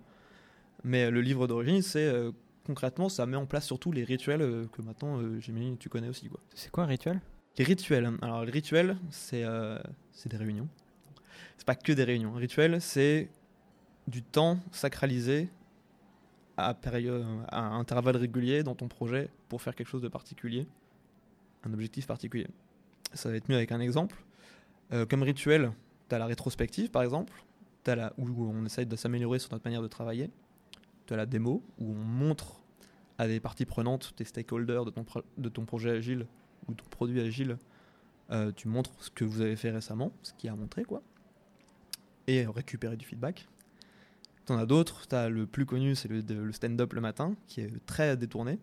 Mais 0.84 1.12
le 1.12 1.22
livre 1.22 1.48
d'origine, 1.48 1.82
c'est 1.82 2.08
euh, 2.08 2.32
concrètement, 2.66 3.10
ça 3.10 3.26
met 3.26 3.38
en 3.38 3.46
place 3.46 3.66
surtout 3.66 3.92
les 3.92 4.04
rituels 4.04 4.42
euh, 4.42 4.66
que 4.72 4.82
maintenant, 4.82 5.20
euh, 5.20 5.40
j'imagine, 5.40 5.78
tu 5.78 5.90
connais 5.90 6.08
aussi. 6.08 6.30
Quoi. 6.30 6.40
C'est 6.56 6.72
quoi 6.72 6.86
un 6.86 6.88
rituel? 6.88 7.20
Les 7.58 7.66
rituels. 7.66 8.12
Alors, 8.22 8.46
les 8.46 8.52
rituels, 8.52 8.98
c'est 9.10 9.44
c'est 10.20 10.30
des 10.30 10.38
réunions. 10.38 10.68
C'est 11.58 11.66
pas 11.66 11.76
que 11.76 11.94
des 11.94 12.04
réunions. 12.04 12.36
Un 12.36 12.40
rituel, 12.40 12.82
c'est 12.82 13.30
du 14.08 14.22
temps 14.22 14.60
sacralisé 14.72 15.48
à, 16.58 16.74
période, 16.74 17.26
à 17.48 17.62
intervalles 17.62 18.18
réguliers 18.18 18.64
dans 18.64 18.76
ton 18.76 18.90
projet 18.90 19.30
pour 19.48 19.62
faire 19.62 19.76
quelque 19.76 19.88
chose 19.88 20.02
de 20.02 20.10
particulier, 20.10 20.68
un 21.64 21.74
objectif 21.74 22.06
particulier. 22.06 22.48
Ça 23.14 23.30
va 23.30 23.36
être 23.36 23.48
mieux 23.48 23.56
avec 23.56 23.72
un 23.72 23.80
exemple. 23.80 24.22
Euh, 24.92 25.06
comme 25.06 25.24
rituel, 25.24 25.72
tu 26.10 26.16
as 26.16 26.20
la 26.20 26.26
rétrospective, 26.26 26.92
par 26.92 27.04
exemple, 27.04 27.32
t'as 27.84 27.96
la, 27.96 28.14
où 28.18 28.28
on 28.44 28.66
essaye 28.66 28.86
de 28.86 28.96
s'améliorer 28.98 29.40
sur 29.40 29.54
notre 29.54 29.64
manière 29.64 29.82
de 29.82 29.88
travailler. 29.88 30.30
Tu 31.06 31.14
as 31.14 31.18
la 31.18 31.26
démo, 31.26 31.64
où 31.80 31.92
on 31.92 32.04
montre 32.04 32.60
à 33.18 33.28
des 33.28 33.40
parties 33.40 33.66
prenantes, 33.66 34.14
des 34.18 34.26
stakeholders 34.26 34.84
de 34.84 34.92
ton, 34.92 35.06
de 35.38 35.50
ton 35.50 35.64
projet 35.64 35.92
agile 35.92 36.26
ou 36.68 36.74
ton 36.74 36.86
produit 36.90 37.22
agile, 37.22 37.58
euh, 38.32 38.52
tu 38.56 38.68
montres 38.68 38.92
ce 39.00 39.10
que 39.10 39.26
vous 39.26 39.42
avez 39.42 39.56
fait 39.56 39.72
récemment, 39.72 40.12
ce 40.24 40.34
qui 40.34 40.48
a 40.48 40.56
montré, 40.56 40.84
quoi, 40.84 41.02
et 42.28 42.46
récupérer 42.46 42.98
du 42.98 43.06
feedback. 43.06 43.48
T'en 44.46 44.58
as 44.58 44.66
d'autres, 44.66 45.08
t'as 45.08 45.30
le 45.30 45.46
plus 45.46 45.66
connu, 45.66 45.96
c'est 45.96 46.08
le, 46.08 46.52
stand-up 46.52 46.94
le 46.94 47.02
matin, 47.02 47.36
qui 47.48 47.62
est 47.62 47.86
très 47.86 48.18
détourné. 48.18 48.60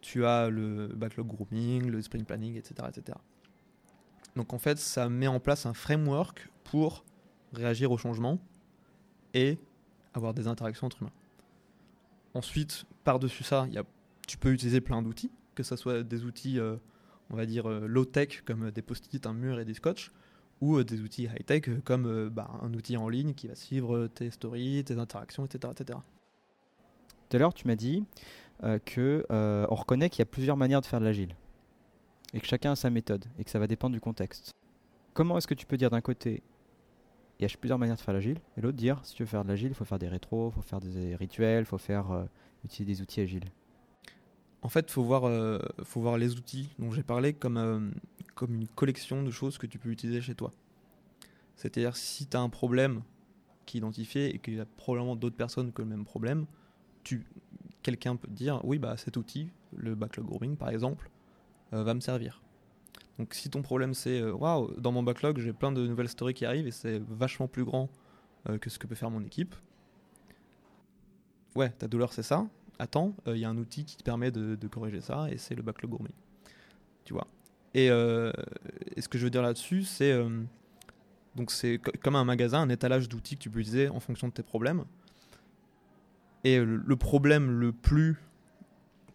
Tu 0.00 0.24
as 0.24 0.50
le 0.50 0.88
backlog 0.88 1.26
grooming, 1.26 1.90
le 1.90 2.02
sprint 2.02 2.26
planning, 2.26 2.56
etc., 2.56 2.74
etc. 2.88 3.18
Donc 4.36 4.52
en 4.52 4.58
fait, 4.58 4.78
ça 4.78 5.08
met 5.08 5.26
en 5.26 5.40
place 5.40 5.66
un 5.66 5.74
framework 5.74 6.48
pour 6.64 7.04
réagir 7.52 7.90
au 7.90 7.98
changement 7.98 8.38
et 9.32 9.58
avoir 10.12 10.34
des 10.34 10.46
interactions 10.46 10.86
entre 10.86 11.02
humains. 11.02 11.12
Ensuite, 12.34 12.84
par-dessus 13.04 13.44
ça, 13.44 13.66
tu 14.26 14.38
peux 14.38 14.52
utiliser 14.52 14.80
plein 14.80 15.02
d'outils, 15.02 15.30
que 15.54 15.62
ce 15.62 15.76
soit 15.76 16.02
des 16.02 16.24
outils, 16.24 16.58
euh, 16.58 16.76
on 17.30 17.36
va 17.36 17.46
dire, 17.46 17.68
euh, 17.68 17.86
low-tech, 17.86 18.42
comme 18.44 18.64
euh, 18.64 18.70
des 18.70 18.82
post-it, 18.82 19.26
un 19.26 19.32
mur 19.32 19.58
et 19.58 19.64
des 19.64 19.74
scotch, 19.74 20.12
ou 20.60 20.76
euh, 20.76 20.84
des 20.84 21.00
outils 21.00 21.24
high-tech, 21.24 21.82
comme 21.84 22.28
bah, 22.28 22.50
un 22.62 22.72
outil 22.74 22.96
en 22.96 23.08
ligne 23.08 23.34
qui 23.34 23.48
va 23.48 23.54
suivre 23.54 24.06
tes 24.08 24.30
stories, 24.30 24.84
tes 24.84 24.98
interactions, 24.98 25.44
etc. 25.44 25.72
etc. 25.78 25.98
Tout 27.28 27.36
à 27.36 27.38
l'heure, 27.38 27.54
tu 27.54 27.66
m'as 27.66 27.76
dit 27.76 28.04
que 28.84 29.26
on 29.30 29.74
reconnaît 29.74 30.08
qu'il 30.08 30.20
y 30.20 30.22
a 30.22 30.26
plusieurs 30.26 30.56
manières 30.56 30.80
de 30.80 30.86
faire 30.86 31.00
de 31.00 31.04
l'agile 31.04 31.34
et 32.32 32.40
que 32.40 32.46
chacun 32.46 32.72
a 32.72 32.76
sa 32.76 32.90
méthode 32.90 33.24
et 33.38 33.44
que 33.44 33.50
ça 33.50 33.58
va 33.58 33.66
dépendre 33.66 33.94
du 33.94 34.00
contexte. 34.00 34.52
Comment 35.12 35.38
est-ce 35.38 35.48
que 35.48 35.54
tu 35.54 35.66
peux 35.66 35.76
dire 35.76 35.90
d'un 35.90 36.00
côté 36.00 36.42
il 37.40 37.42
y 37.42 37.52
a 37.52 37.56
plusieurs 37.58 37.80
manières 37.80 37.96
de 37.96 38.00
faire 38.00 38.14
l'agile 38.14 38.38
et 38.56 38.60
l'autre 38.60 38.76
dire 38.76 39.00
si 39.02 39.14
tu 39.16 39.24
veux 39.24 39.28
faire 39.28 39.42
de 39.42 39.48
l'agile, 39.48 39.68
il 39.68 39.74
faut 39.74 39.84
faire 39.84 39.98
des 39.98 40.08
rétros, 40.08 40.50
il 40.50 40.54
faut 40.54 40.62
faire 40.62 40.80
des 40.80 41.16
rituels, 41.16 41.62
il 41.62 41.66
faut 41.66 41.78
faire 41.78 42.28
utiliser 42.64 42.94
des 42.94 43.02
outils 43.02 43.20
agiles? 43.20 43.50
En 44.64 44.70
fait, 44.70 44.90
faut, 44.90 45.04
voir, 45.04 45.24
euh, 45.26 45.58
faut 45.82 46.00
voir 46.00 46.16
les 46.16 46.36
outils 46.36 46.70
dont 46.78 46.90
j'ai 46.90 47.02
parlé 47.02 47.34
comme, 47.34 47.58
euh, 47.58 47.80
comme 48.34 48.54
une 48.54 48.66
collection 48.66 49.22
de 49.22 49.30
choses 49.30 49.58
que 49.58 49.66
tu 49.66 49.78
peux 49.78 49.90
utiliser 49.90 50.22
chez 50.22 50.34
toi. 50.34 50.52
C'est-à-dire, 51.54 51.94
si 51.96 52.26
tu 52.26 52.34
as 52.34 52.40
un 52.40 52.48
problème 52.48 53.02
qui 53.66 53.76
est 53.76 53.80
identifié 53.80 54.34
et 54.34 54.38
qu'il 54.38 54.54
y 54.54 54.60
a 54.60 54.64
probablement 54.64 55.16
d'autres 55.16 55.36
personnes 55.36 55.70
qui 55.70 55.82
ont 55.82 55.84
le 55.84 55.90
même 55.90 56.06
problème, 56.06 56.46
tu, 57.02 57.26
quelqu'un 57.82 58.16
peut 58.16 58.26
te 58.26 58.32
dire 58.32 58.64
oui, 58.64 58.78
bah, 58.78 58.96
cet 58.96 59.18
outil, 59.18 59.50
le 59.76 59.94
backlog 59.94 60.24
grooming 60.24 60.56
par 60.56 60.70
exemple, 60.70 61.10
euh, 61.74 61.84
va 61.84 61.92
me 61.92 62.00
servir. 62.00 62.40
Donc, 63.18 63.34
si 63.34 63.50
ton 63.50 63.60
problème 63.60 63.92
c'est 63.92 64.22
waouh, 64.22 64.72
dans 64.80 64.92
mon 64.92 65.02
backlog, 65.02 65.40
j'ai 65.40 65.52
plein 65.52 65.72
de 65.72 65.86
nouvelles 65.86 66.08
stories 66.08 66.32
qui 66.32 66.46
arrivent 66.46 66.66
et 66.66 66.72
c'est 66.72 67.02
vachement 67.06 67.48
plus 67.48 67.64
grand 67.64 67.90
que 68.60 68.68
ce 68.68 68.78
que 68.78 68.86
peut 68.86 68.94
faire 68.94 69.10
mon 69.10 69.24
équipe, 69.24 69.54
ouais, 71.54 71.70
ta 71.70 71.88
douleur 71.88 72.12
c'est 72.12 72.22
ça, 72.22 72.46
attends, 72.78 73.14
il 73.26 73.36
y 73.38 73.44
a 73.44 73.48
un 73.48 73.56
outil 73.56 73.84
qui 73.84 73.96
te 73.96 74.02
permet 74.02 74.30
de, 74.30 74.68
corriger 74.68 75.00
ça 75.00 75.26
et 75.30 75.38
c'est 75.38 75.54
le 75.54 75.62
backlog 75.62 75.92
grooming. 75.92 76.14
Tu 77.04 77.12
vois. 77.12 77.26
Et, 77.74 77.90
euh, 77.90 78.32
ce 78.98 79.08
que 79.08 79.18
je 79.18 79.24
veux 79.24 79.30
dire 79.30 79.42
là-dessus, 79.42 79.82
c'est 79.82 80.12
euh, 80.12 80.42
donc 81.34 81.50
c'est 81.50 81.78
co- 81.78 81.92
comme 82.02 82.16
un 82.16 82.24
magasin, 82.24 82.60
un 82.60 82.68
étalage 82.68 83.08
d'outils 83.08 83.36
que 83.36 83.42
tu 83.42 83.50
peux 83.50 83.60
utiliser 83.60 83.88
en 83.88 84.00
fonction 84.00 84.28
de 84.28 84.32
tes 84.32 84.42
problèmes. 84.42 84.84
Et 86.44 86.58
le 86.58 86.96
problème 86.96 87.50
le 87.50 87.72
plus 87.72 88.18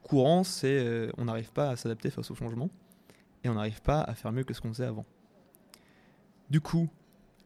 courant, 0.09 0.43
c'est 0.43 0.79
euh, 0.79 1.11
on 1.17 1.25
n'arrive 1.25 1.51
pas 1.51 1.69
à 1.69 1.75
s'adapter 1.75 2.09
face 2.09 2.29
au 2.31 2.35
changement 2.35 2.69
et 3.43 3.49
on 3.49 3.53
n'arrive 3.53 3.81
pas 3.81 4.01
à 4.01 4.15
faire 4.15 4.31
mieux 4.31 4.43
que 4.43 4.53
ce 4.53 4.61
qu'on 4.61 4.69
faisait 4.69 4.85
avant. 4.85 5.05
Du 6.49 6.61
coup, 6.61 6.89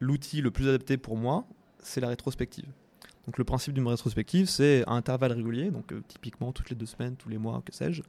l'outil 0.00 0.40
le 0.40 0.50
plus 0.50 0.66
adapté 0.68 0.96
pour 0.96 1.16
moi, 1.16 1.46
c'est 1.78 2.00
la 2.00 2.08
rétrospective. 2.08 2.66
Donc 3.26 3.38
le 3.38 3.44
principe 3.44 3.74
d'une 3.74 3.86
rétrospective, 3.86 4.48
c'est 4.48 4.84
à 4.86 4.92
intervalles 4.92 5.32
réguliers, 5.32 5.70
donc 5.70 5.92
euh, 5.92 6.02
typiquement 6.08 6.52
toutes 6.52 6.70
les 6.70 6.76
deux 6.76 6.86
semaines, 6.86 7.16
tous 7.16 7.28
les 7.28 7.38
mois, 7.38 7.62
que 7.64 7.72
sais-je. 7.72 8.02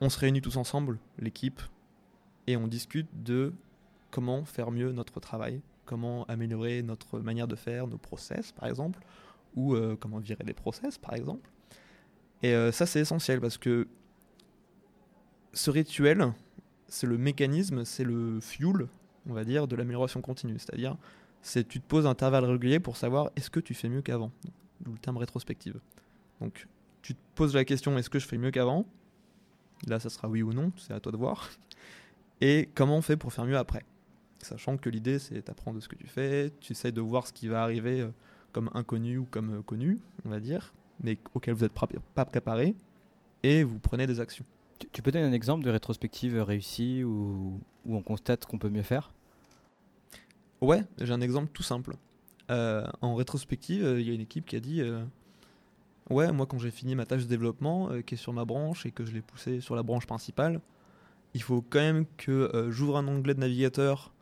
On 0.00 0.08
se 0.10 0.18
réunit 0.18 0.42
tous 0.42 0.56
ensemble, 0.56 0.98
l'équipe, 1.18 1.62
et 2.46 2.56
on 2.56 2.66
discute 2.66 3.08
de 3.22 3.52
comment 4.10 4.44
faire 4.44 4.70
mieux 4.70 4.92
notre 4.92 5.20
travail, 5.20 5.60
comment 5.86 6.24
améliorer 6.24 6.82
notre 6.82 7.18
manière 7.18 7.48
de 7.48 7.56
faire, 7.56 7.86
nos 7.86 7.98
process 7.98 8.52
par 8.52 8.68
exemple, 8.68 9.00
ou 9.56 9.74
euh, 9.74 9.96
comment 9.98 10.18
virer 10.18 10.44
des 10.44 10.52
process 10.52 10.98
par 10.98 11.14
exemple. 11.14 11.50
Et 12.42 12.54
euh, 12.54 12.72
ça 12.72 12.84
c'est 12.84 13.00
essentiel 13.00 13.40
parce 13.40 13.56
que 13.56 13.88
ce 15.54 15.70
rituel, 15.70 16.32
c'est 16.88 17.06
le 17.06 17.16
mécanisme, 17.16 17.84
c'est 17.84 18.04
le 18.04 18.40
fuel, 18.40 18.88
on 19.28 19.32
va 19.32 19.44
dire, 19.44 19.66
de 19.66 19.76
l'amélioration 19.76 20.20
continue. 20.20 20.58
C'est-à-dire, 20.58 20.96
c'est 21.44 21.68
tu 21.68 21.78
te 21.78 21.86
poses 21.86 22.06
un 22.06 22.10
intervalle 22.10 22.44
régulier 22.46 22.80
pour 22.80 22.96
savoir 22.96 23.30
est-ce 23.36 23.50
que 23.50 23.60
tu 23.60 23.74
fais 23.74 23.90
mieux 23.90 24.00
qu'avant? 24.00 24.32
D'où 24.80 24.92
le 24.92 24.98
terme 24.98 25.18
rétrospective. 25.18 25.78
Donc, 26.40 26.66
tu 27.02 27.14
te 27.14 27.20
poses 27.34 27.54
la 27.54 27.64
question 27.64 27.96
est-ce 27.98 28.08
que 28.08 28.18
je 28.18 28.26
fais 28.26 28.38
mieux 28.38 28.50
qu'avant? 28.50 28.86
Là, 29.86 30.00
ça 30.00 30.08
sera 30.08 30.26
oui 30.26 30.42
ou 30.42 30.54
non, 30.54 30.72
c'est 30.78 30.94
à 30.94 31.00
toi 31.00 31.12
de 31.12 31.18
voir. 31.18 31.50
Et 32.40 32.70
comment 32.74 32.96
on 32.96 33.02
fait 33.02 33.18
pour 33.18 33.32
faire 33.32 33.44
mieux 33.44 33.58
après? 33.58 33.84
Sachant 34.38 34.78
que 34.78 34.88
l'idée, 34.88 35.18
c'est 35.18 35.46
d'apprendre 35.46 35.76
de 35.76 35.82
ce 35.82 35.88
que 35.88 35.96
tu 35.96 36.06
fais, 36.06 36.50
tu 36.60 36.72
essayes 36.72 36.92
de 36.92 37.00
voir 37.02 37.26
ce 37.26 37.32
qui 37.32 37.48
va 37.48 37.62
arriver 37.62 38.00
euh, 38.00 38.08
comme 38.52 38.70
inconnu 38.72 39.18
ou 39.18 39.26
comme 39.30 39.58
euh, 39.58 39.62
connu, 39.62 40.00
on 40.24 40.30
va 40.30 40.40
dire, 40.40 40.72
mais 41.02 41.18
auquel 41.34 41.54
vous 41.54 41.64
n'êtes 41.64 41.74
pas 42.14 42.24
préparé, 42.24 42.74
et 43.42 43.64
vous 43.64 43.78
prenez 43.78 44.06
des 44.06 44.18
actions. 44.18 44.46
Tu, 44.78 44.88
tu 44.90 45.02
peux 45.02 45.12
donner 45.12 45.26
un 45.26 45.32
exemple 45.32 45.62
de 45.62 45.70
rétrospective 45.70 46.40
réussie 46.40 47.04
où, 47.04 47.60
où 47.84 47.96
on 47.96 48.02
constate 48.02 48.46
qu'on 48.46 48.58
peut 48.58 48.70
mieux 48.70 48.82
faire? 48.82 49.12
Ouais, 50.64 50.82
j'ai 50.98 51.12
un 51.12 51.20
exemple 51.20 51.50
tout 51.52 51.62
simple. 51.62 51.94
Euh, 52.50 52.86
en 53.02 53.14
rétrospective, 53.16 53.84
euh, 53.84 54.00
il 54.00 54.08
y 54.08 54.10
a 54.10 54.14
une 54.14 54.22
équipe 54.22 54.46
qui 54.46 54.56
a 54.56 54.60
dit 54.60 54.80
euh, 54.80 55.04
Ouais, 56.08 56.32
moi 56.32 56.46
quand 56.46 56.58
j'ai 56.58 56.70
fini 56.70 56.94
ma 56.94 57.04
tâche 57.04 57.24
de 57.24 57.28
développement 57.28 57.90
qui 58.06 58.14
est 58.14 58.18
sur 58.18 58.32
ma 58.32 58.46
branche 58.46 58.86
et 58.86 58.90
que 58.90 59.04
je 59.04 59.12
l'ai 59.12 59.20
poussée 59.20 59.60
sur 59.60 59.76
la 59.76 59.82
branche 59.82 60.06
principale, 60.06 60.62
il 61.34 61.42
faut 61.42 61.60
quand 61.60 61.80
même 61.80 62.06
que 62.16 62.68
j'ouvre 62.70 62.96
un 62.96 63.06
onglet 63.06 63.34
de 63.34 63.40
navigateur 63.40 64.12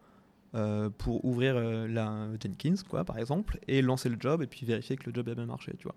pour 0.98 1.24
ouvrir 1.24 1.54
la 1.58 2.28
Jenkins, 2.40 2.82
quoi, 2.88 3.04
par 3.04 3.18
exemple, 3.18 3.58
et 3.68 3.82
lancer 3.82 4.08
le 4.08 4.16
job 4.18 4.42
et 4.42 4.46
puis 4.46 4.64
vérifier 4.64 4.96
que 4.96 5.10
le 5.10 5.14
job 5.14 5.28
a 5.28 5.34
bien 5.34 5.46
marché, 5.46 5.74
tu 5.76 5.84
vois. 5.84 5.96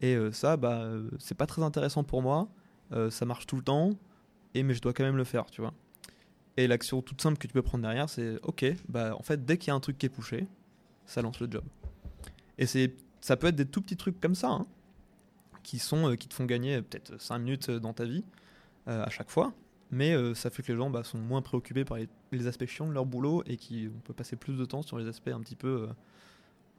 Et 0.00 0.16
ça, 0.32 0.56
bah, 0.56 0.88
c'est 1.18 1.36
pas 1.36 1.46
très 1.46 1.62
intéressant 1.62 2.04
pour 2.04 2.22
moi. 2.22 2.48
ça 3.10 3.26
marche 3.26 3.46
tout 3.46 3.56
le 3.56 3.62
temps, 3.62 3.90
et 4.54 4.62
mais 4.62 4.72
je 4.72 4.80
dois 4.80 4.94
quand 4.94 5.04
même 5.04 5.18
le 5.18 5.24
faire, 5.24 5.44
tu 5.50 5.60
vois. 5.60 5.74
Et 6.56 6.66
l'action 6.66 7.00
toute 7.00 7.20
simple 7.22 7.38
que 7.38 7.46
tu 7.46 7.52
peux 7.52 7.62
prendre 7.62 7.82
derrière, 7.82 8.10
c'est 8.10 8.38
ok, 8.42 8.64
bah 8.88 9.16
en 9.16 9.22
fait 9.22 9.44
dès 9.44 9.56
qu'il 9.56 9.68
y 9.68 9.70
a 9.70 9.74
un 9.74 9.80
truc 9.80 9.96
qui 9.96 10.06
est 10.06 10.10
poussé, 10.10 10.46
ça 11.06 11.22
lance 11.22 11.40
le 11.40 11.50
job. 11.50 11.64
Et 12.58 12.66
c'est, 12.66 12.94
ça 13.20 13.36
peut 13.36 13.46
être 13.46 13.56
des 13.56 13.66
tout 13.66 13.80
petits 13.80 13.96
trucs 13.96 14.20
comme 14.20 14.34
ça, 14.34 14.50
hein, 14.50 14.66
qui 15.62 15.78
sont, 15.78 16.10
euh, 16.10 16.16
qui 16.16 16.28
te 16.28 16.34
font 16.34 16.44
gagner 16.44 16.82
peut-être 16.82 17.20
5 17.20 17.38
minutes 17.38 17.68
euh, 17.70 17.80
dans 17.80 17.92
ta 17.92 18.04
vie 18.04 18.24
euh, 18.88 19.04
à 19.04 19.10
chaque 19.10 19.30
fois, 19.30 19.52
mais 19.90 20.14
ça 20.34 20.48
fait 20.48 20.62
que 20.62 20.72
les 20.72 20.78
gens 20.78 20.88
bah, 20.88 21.04
sont 21.04 21.18
moins 21.18 21.42
préoccupés 21.42 21.84
par 21.84 21.98
les, 22.30 22.46
aspects 22.46 22.64
chiants 22.64 22.88
de 22.88 22.92
leur 22.92 23.04
boulot 23.04 23.42
et 23.44 23.58
qui 23.58 23.90
on 23.94 24.00
peut 24.00 24.14
passer 24.14 24.36
plus 24.36 24.56
de 24.56 24.64
temps 24.64 24.80
sur 24.80 24.98
les 24.98 25.06
aspects 25.06 25.28
un 25.28 25.40
petit 25.40 25.54
peu 25.54 25.86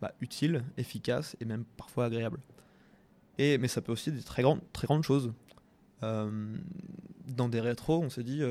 bah, 0.01 0.13
utiles, 0.19 0.63
efficaces 0.77 1.37
et 1.39 1.45
même 1.45 1.63
parfois 1.77 2.05
agréables. 2.05 2.39
Et, 3.37 3.59
mais 3.59 3.67
ça 3.67 3.81
peut 3.81 3.91
aussi 3.91 4.09
être 4.09 4.15
des 4.15 4.23
très 4.23 4.41
grandes, 4.41 4.61
très 4.73 4.87
grandes 4.87 5.03
choses. 5.03 5.31
dans 6.01 7.49
des 7.49 7.61
rétros, 7.61 8.01
on 8.01 8.09
s'est 8.09 8.23
dit 8.23 8.41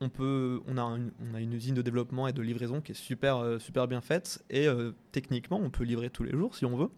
on, 0.00 0.08
peut, 0.08 0.60
on, 0.66 0.76
a 0.78 0.98
une, 1.38 1.52
usine 1.52 1.74
de 1.74 1.82
développement 1.82 2.28
et 2.28 2.32
de 2.32 2.42
livraison 2.42 2.80
qui 2.80 2.92
est 2.92 2.96
super, 2.96 3.38
euh, 3.38 3.58
super 3.58 3.88
bien 3.88 4.00
faite 4.00 4.44
et 4.50 4.66
euh, 4.66 4.92
techniquement 5.12 5.58
on 5.58 5.70
peut 5.70 5.84
livrer 5.84 6.10
tous 6.10 6.22
les 6.22 6.32
jours 6.32 6.54
si 6.54 6.64
on 6.64 6.76
veut. 6.76 6.90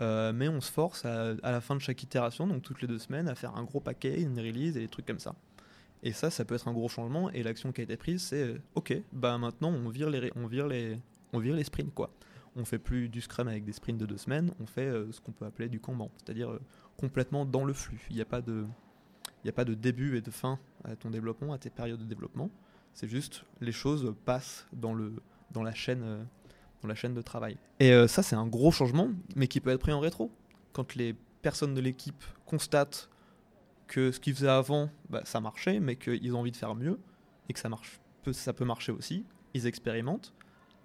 Euh, 0.00 0.32
mais 0.32 0.48
on 0.48 0.62
se 0.62 0.72
force 0.72 1.04
à, 1.04 1.34
la 1.42 1.60
fin 1.60 1.76
de 1.76 1.80
chaque 1.80 2.02
itération, 2.02 2.46
donc 2.46 2.62
toutes 2.62 2.80
les 2.80 2.88
deux 2.88 2.98
semaines, 2.98 3.28
à 3.28 3.34
faire 3.34 3.54
un 3.56 3.64
gros 3.64 3.80
paquet, 3.80 4.22
une 4.22 4.38
release 4.38 4.76
et 4.78 4.80
des 4.80 4.88
trucs 4.88 5.04
comme 5.04 5.18
ça. 5.18 5.34
Et 6.02 6.12
ça, 6.12 6.30
ça 6.30 6.46
peut 6.46 6.54
être 6.54 6.68
un 6.68 6.72
gros 6.72 6.88
changement. 6.88 7.30
Et 7.32 7.42
l'action 7.42 7.70
qui 7.70 7.82
a 7.82 7.84
été 7.84 7.98
prise, 7.98 8.22
c'est 8.22 8.54
ok, 8.74 8.96
bah 9.12 9.36
maintenant 9.36 9.70
on 9.70 9.90
vire 9.90 10.08
les, 10.08 10.32
on 10.36 10.46
vire 10.46 10.66
les, 10.66 10.98
on 11.34 11.38
vire 11.38 11.54
les 11.54 11.64
sprints 11.64 11.92
quoi. 11.92 12.10
On 12.56 12.64
fait 12.64 12.78
plus 12.78 13.10
du 13.10 13.20
scrum 13.20 13.46
avec 13.46 13.64
des 13.64 13.72
sprints 13.72 14.00
de 14.00 14.06
deux 14.06 14.16
semaines, 14.16 14.52
on 14.58 14.66
fait 14.66 14.90
ce 15.10 15.20
qu'on 15.20 15.32
peut 15.32 15.44
appeler 15.44 15.68
du 15.68 15.80
Kanban, 15.80 16.10
c'est-à-dire 16.16 16.58
complètement 16.96 17.44
dans 17.44 17.64
le 17.64 17.74
flux. 17.74 18.06
Il 18.08 18.16
n'y 18.16 18.22
a 18.22 18.26
pas 18.26 18.40
de, 18.40 18.64
il 19.42 19.46
n'y 19.46 19.50
a 19.50 19.52
pas 19.52 19.64
de 19.64 19.74
début 19.74 20.16
et 20.16 20.20
de 20.20 20.30
fin 20.30 20.58
à 20.84 20.96
ton 20.96 21.10
développement, 21.10 21.52
à 21.52 21.58
tes 21.58 21.70
périodes 21.70 22.00
de 22.00 22.04
développement. 22.04 22.50
C'est 22.92 23.08
juste 23.08 23.44
les 23.60 23.72
choses 23.72 24.14
passent 24.24 24.66
dans, 24.72 24.94
le, 24.94 25.14
dans, 25.50 25.62
la, 25.62 25.72
chaîne, 25.72 26.02
euh, 26.02 26.22
dans 26.82 26.88
la 26.88 26.94
chaîne 26.94 27.14
de 27.14 27.22
travail. 27.22 27.56
Et 27.78 27.92
euh, 27.92 28.06
ça, 28.06 28.22
c'est 28.22 28.36
un 28.36 28.46
gros 28.46 28.70
changement, 28.70 29.08
mais 29.36 29.48
qui 29.48 29.60
peut 29.60 29.70
être 29.70 29.80
pris 29.80 29.92
en 29.92 30.00
rétro. 30.00 30.30
Quand 30.72 30.94
les 30.94 31.14
personnes 31.42 31.74
de 31.74 31.80
l'équipe 31.80 32.22
constatent 32.44 33.08
que 33.86 34.12
ce 34.12 34.20
qu'ils 34.20 34.34
faisaient 34.34 34.48
avant, 34.48 34.90
bah, 35.08 35.22
ça 35.24 35.40
marchait, 35.40 35.80
mais 35.80 35.96
qu'ils 35.96 36.34
ont 36.34 36.40
envie 36.40 36.52
de 36.52 36.56
faire 36.56 36.74
mieux, 36.74 36.98
et 37.48 37.52
que 37.52 37.58
ça, 37.58 37.68
marche, 37.68 38.00
ça 38.32 38.52
peut 38.52 38.64
marcher 38.64 38.92
aussi, 38.92 39.24
ils 39.54 39.66
expérimentent, 39.66 40.34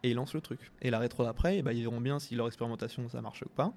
et 0.03 0.11
ils 0.11 0.15
lancent 0.15 0.33
le 0.33 0.41
truc. 0.41 0.71
Et 0.81 0.89
la 0.89 0.99
rétro 0.99 1.23
d'après, 1.23 1.61
bah, 1.61 1.73
ils 1.73 1.81
verront 1.81 2.01
bien 2.01 2.19
si 2.19 2.35
leur 2.35 2.47
expérimentation, 2.47 3.09
ça 3.09 3.21
marche 3.21 3.41
ou 3.43 3.49
pas. 3.49 3.73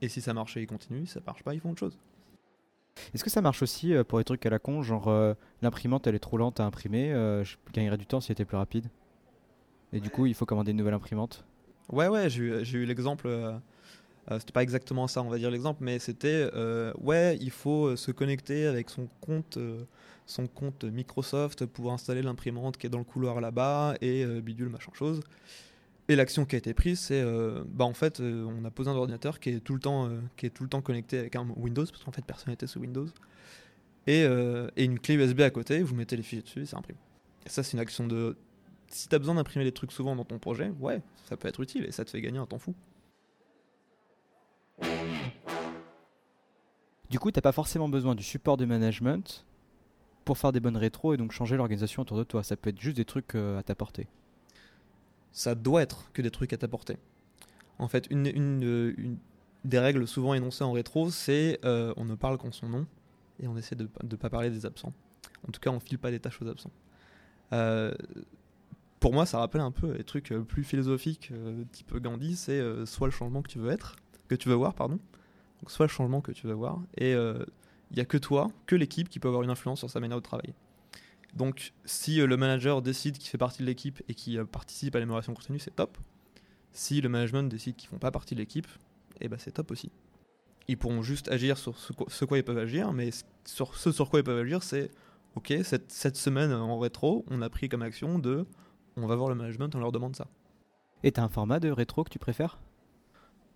Et 0.00 0.08
si 0.08 0.20
ça 0.20 0.34
marchait, 0.34 0.62
ils 0.62 0.66
continuent, 0.66 1.06
si 1.06 1.12
ça 1.12 1.20
marche 1.24 1.42
pas, 1.42 1.54
ils 1.54 1.60
font 1.60 1.70
autre 1.70 1.80
chose. 1.80 1.98
Est-ce 3.14 3.24
que 3.24 3.30
ça 3.30 3.40
marche 3.40 3.62
aussi 3.62 3.94
euh, 3.94 4.04
pour 4.04 4.18
les 4.18 4.24
trucs 4.24 4.44
à 4.46 4.50
la 4.50 4.58
con, 4.58 4.82
genre 4.82 5.08
euh, 5.08 5.34
l'imprimante 5.62 6.06
elle 6.06 6.14
est 6.14 6.20
trop 6.20 6.36
lente 6.36 6.60
à 6.60 6.64
imprimer, 6.64 7.12
euh, 7.12 7.44
je 7.44 7.56
gagnerais 7.72 7.96
du 7.98 8.06
temps 8.06 8.20
si 8.20 8.30
elle 8.30 8.34
était 8.34 8.44
plus 8.44 8.56
rapide? 8.56 8.86
Et 9.92 10.00
du 10.00 10.10
coup, 10.10 10.26
il 10.26 10.34
faut 10.34 10.46
commander 10.46 10.72
une 10.72 10.76
nouvelle 10.76 10.94
imprimante? 10.94 11.44
Ouais, 11.88 12.08
ouais, 12.08 12.28
j'ai 12.28 12.42
eu, 12.42 12.82
eu 12.82 12.84
l'exemple. 12.84 13.28
c'était 14.28 14.52
pas 14.52 14.64
exactement 14.64 15.06
ça, 15.06 15.22
on 15.22 15.28
va 15.28 15.38
dire 15.38 15.52
l'exemple, 15.52 15.84
mais 15.84 16.00
c'était 16.00 16.50
ouais, 17.00 17.38
il 17.40 17.52
faut 17.52 17.94
se 17.94 18.10
connecter 18.10 18.66
avec 18.66 18.90
son 18.90 19.06
compte, 19.20 19.56
son 20.26 20.48
compte 20.48 20.82
Microsoft 20.82 21.66
pour 21.66 21.92
installer 21.92 22.22
l'imprimante 22.22 22.76
qui 22.76 22.88
est 22.88 22.90
dans 22.90 22.98
le 22.98 23.04
couloir 23.04 23.40
là-bas 23.40 23.94
et 24.00 24.26
bidule 24.40 24.68
machin 24.68 24.90
chose. 24.94 25.20
Et 26.08 26.16
l'action 26.16 26.44
qui 26.44 26.54
a 26.54 26.58
été 26.58 26.74
prise, 26.74 27.00
c'est 27.00 27.22
euh, 27.22 27.64
bah 27.66 27.86
en 27.86 27.94
fait, 27.94 28.20
euh, 28.20 28.44
on 28.44 28.64
a 28.66 28.70
posé 28.70 28.90
un 28.90 28.94
ordinateur 28.94 29.40
qui 29.40 29.50
est 29.50 29.60
tout 29.60 29.72
le 29.72 29.80
temps, 29.80 30.06
euh, 30.06 30.20
qui 30.36 30.44
est 30.44 30.50
tout 30.50 30.62
le 30.62 30.68
temps 30.68 30.82
connecté 30.82 31.18
avec 31.18 31.34
un 31.34 31.48
Windows, 31.56 31.86
parce 31.86 32.04
qu'en 32.04 32.12
fait, 32.12 32.24
personne 32.24 32.50
n'était 32.50 32.66
sous 32.66 32.80
Windows. 32.80 33.06
Et, 34.06 34.20
et, 34.20 34.84
une 34.84 34.98
clé 34.98 35.14
USB 35.14 35.40
à 35.40 35.50
côté, 35.50 35.82
vous 35.82 35.94
mettez 35.94 36.14
les 36.16 36.22
fichiers 36.22 36.42
dessus 36.42 36.60
et 36.60 36.66
ça 36.66 36.76
imprime. 36.76 36.98
Et 37.46 37.48
ça, 37.48 37.62
c'est 37.62 37.72
une 37.72 37.78
action 37.78 38.06
de. 38.06 38.36
Si 38.88 39.08
tu 39.08 39.14
as 39.14 39.18
besoin 39.18 39.34
d'imprimer 39.34 39.64
des 39.64 39.72
trucs 39.72 39.92
souvent 39.92 40.14
dans 40.14 40.26
ton 40.26 40.38
projet, 40.38 40.70
ouais, 40.78 41.00
ça 41.24 41.38
peut 41.38 41.48
être 41.48 41.60
utile 41.60 41.86
et 41.86 41.90
ça 41.90 42.04
te 42.04 42.10
fait 42.10 42.20
gagner 42.20 42.38
un 42.38 42.44
temps 42.44 42.58
fou. 42.58 42.74
Du 47.08 47.18
coup, 47.18 47.30
t'as 47.30 47.40
pas 47.40 47.52
forcément 47.52 47.88
besoin 47.88 48.14
du 48.14 48.22
support 48.22 48.58
de 48.58 48.66
management 48.66 49.46
pour 50.26 50.36
faire 50.36 50.52
des 50.52 50.60
bonnes 50.60 50.76
rétros 50.76 51.14
et 51.14 51.16
donc 51.16 51.32
changer 51.32 51.56
l'organisation 51.56 52.02
autour 52.02 52.18
de 52.18 52.24
toi. 52.24 52.42
Ça 52.42 52.58
peut 52.58 52.68
être 52.68 52.80
juste 52.80 52.96
des 52.98 53.06
trucs 53.06 53.34
à 53.34 53.62
ta 53.62 53.74
portée 53.74 54.06
ça 55.34 55.54
doit 55.54 55.82
être 55.82 56.10
que 56.12 56.22
des 56.22 56.30
trucs 56.30 56.52
à 56.54 56.56
t'apporter. 56.56 56.96
En 57.78 57.88
fait, 57.88 58.06
une, 58.08 58.26
une, 58.26 59.18
des 59.64 59.78
règles 59.80 60.06
souvent 60.06 60.32
énoncées 60.32 60.64
en 60.64 60.72
rétro, 60.72 61.10
c'est 61.10 61.58
euh, 61.64 61.92
on 61.96 62.04
ne 62.04 62.14
parle 62.14 62.38
qu'en 62.38 62.52
son 62.52 62.68
nom 62.68 62.86
et 63.40 63.48
on 63.48 63.56
essaie 63.56 63.74
de 63.74 63.88
ne 64.02 64.16
pas 64.16 64.30
parler 64.30 64.48
des 64.48 64.64
absents. 64.64 64.94
En 65.46 65.50
tout 65.50 65.60
cas, 65.60 65.70
on 65.70 65.80
file 65.80 65.98
pas 65.98 66.12
des 66.12 66.20
tâches 66.20 66.40
aux 66.40 66.46
absents. 66.46 66.70
Euh, 67.52 67.92
pour 69.00 69.12
moi, 69.12 69.26
ça 69.26 69.38
rappelle 69.38 69.60
un 69.60 69.72
peu 69.72 69.92
les 69.92 70.04
trucs 70.04 70.30
euh, 70.30 70.40
plus 70.40 70.62
philosophiques, 70.62 71.32
type 71.72 71.96
Gandhi, 71.96 72.36
c'est 72.36 72.62
soit 72.86 73.08
le 73.08 73.12
changement 73.12 73.42
que 73.42 73.48
tu 73.48 73.58
veux 73.58 73.72
être, 73.72 73.96
que 74.28 74.36
tu 74.36 74.48
veux 74.48 74.54
voir, 74.54 74.74
pardon, 74.74 75.00
donc 75.60 75.70
soit 75.70 75.86
le 75.86 75.90
changement 75.90 76.20
que 76.20 76.30
tu 76.30 76.46
veux 76.46 76.54
voir, 76.54 76.80
et 76.96 77.10
il 77.10 77.96
n'y 77.96 78.00
a 78.00 78.04
que 78.04 78.18
toi, 78.18 78.52
que 78.66 78.76
l'équipe 78.76 79.08
qui 79.08 79.18
peut 79.18 79.28
avoir 79.28 79.42
une 79.42 79.50
influence 79.50 79.80
sur 79.80 79.90
sa 79.90 79.98
manière 79.98 80.16
de 80.16 80.22
travailler. 80.22 80.54
Donc, 81.34 81.72
si 81.84 82.20
euh, 82.20 82.26
le 82.26 82.36
manager 82.36 82.80
décide 82.80 83.18
qu'il 83.18 83.28
fait 83.28 83.38
partie 83.38 83.62
de 83.62 83.66
l'équipe 83.66 84.02
et 84.08 84.14
qu'il 84.14 84.38
euh, 84.38 84.44
participe 84.44 84.94
à 84.94 85.00
l'amélioration 85.00 85.34
continue, 85.34 85.58
c'est 85.58 85.74
top. 85.74 85.98
Si 86.72 87.00
le 87.00 87.08
management 87.08 87.48
décide 87.48 87.76
qu'ils 87.76 87.88
font 87.88 87.98
pas 87.98 88.10
partie 88.10 88.34
de 88.34 88.40
l'équipe, 88.40 88.68
eh 89.20 89.28
ben 89.28 89.38
c'est 89.38 89.52
top 89.52 89.70
aussi. 89.70 89.90
Ils 90.68 90.78
pourront 90.78 91.02
juste 91.02 91.28
agir 91.28 91.58
sur 91.58 91.76
ce, 91.76 92.24
quoi, 92.24 92.38
ils 92.38 92.44
peuvent 92.44 92.58
agir, 92.58 92.92
mais 92.92 93.10
sur 93.44 93.76
ce 93.76 93.92
sur 93.92 94.08
quoi 94.08 94.20
ils 94.20 94.24
peuvent 94.24 94.38
agir, 94.38 94.62
c'est 94.62 94.90
ok, 95.34 95.52
cette, 95.62 95.92
cette, 95.92 96.16
semaine 96.16 96.52
en 96.52 96.78
rétro, 96.78 97.24
on 97.28 97.42
a 97.42 97.50
pris 97.50 97.68
comme 97.68 97.82
action 97.82 98.18
de 98.18 98.46
on 98.96 99.06
va 99.06 99.14
voir 99.14 99.28
le 99.28 99.34
management, 99.34 99.74
on 99.74 99.80
leur 99.80 99.92
demande 99.92 100.16
ça. 100.16 100.26
Et 101.02 101.12
t'as 101.12 101.22
un 101.22 101.28
format 101.28 101.60
de 101.60 101.70
rétro 101.70 102.02
que 102.02 102.10
tu 102.10 102.18
préfères? 102.18 102.58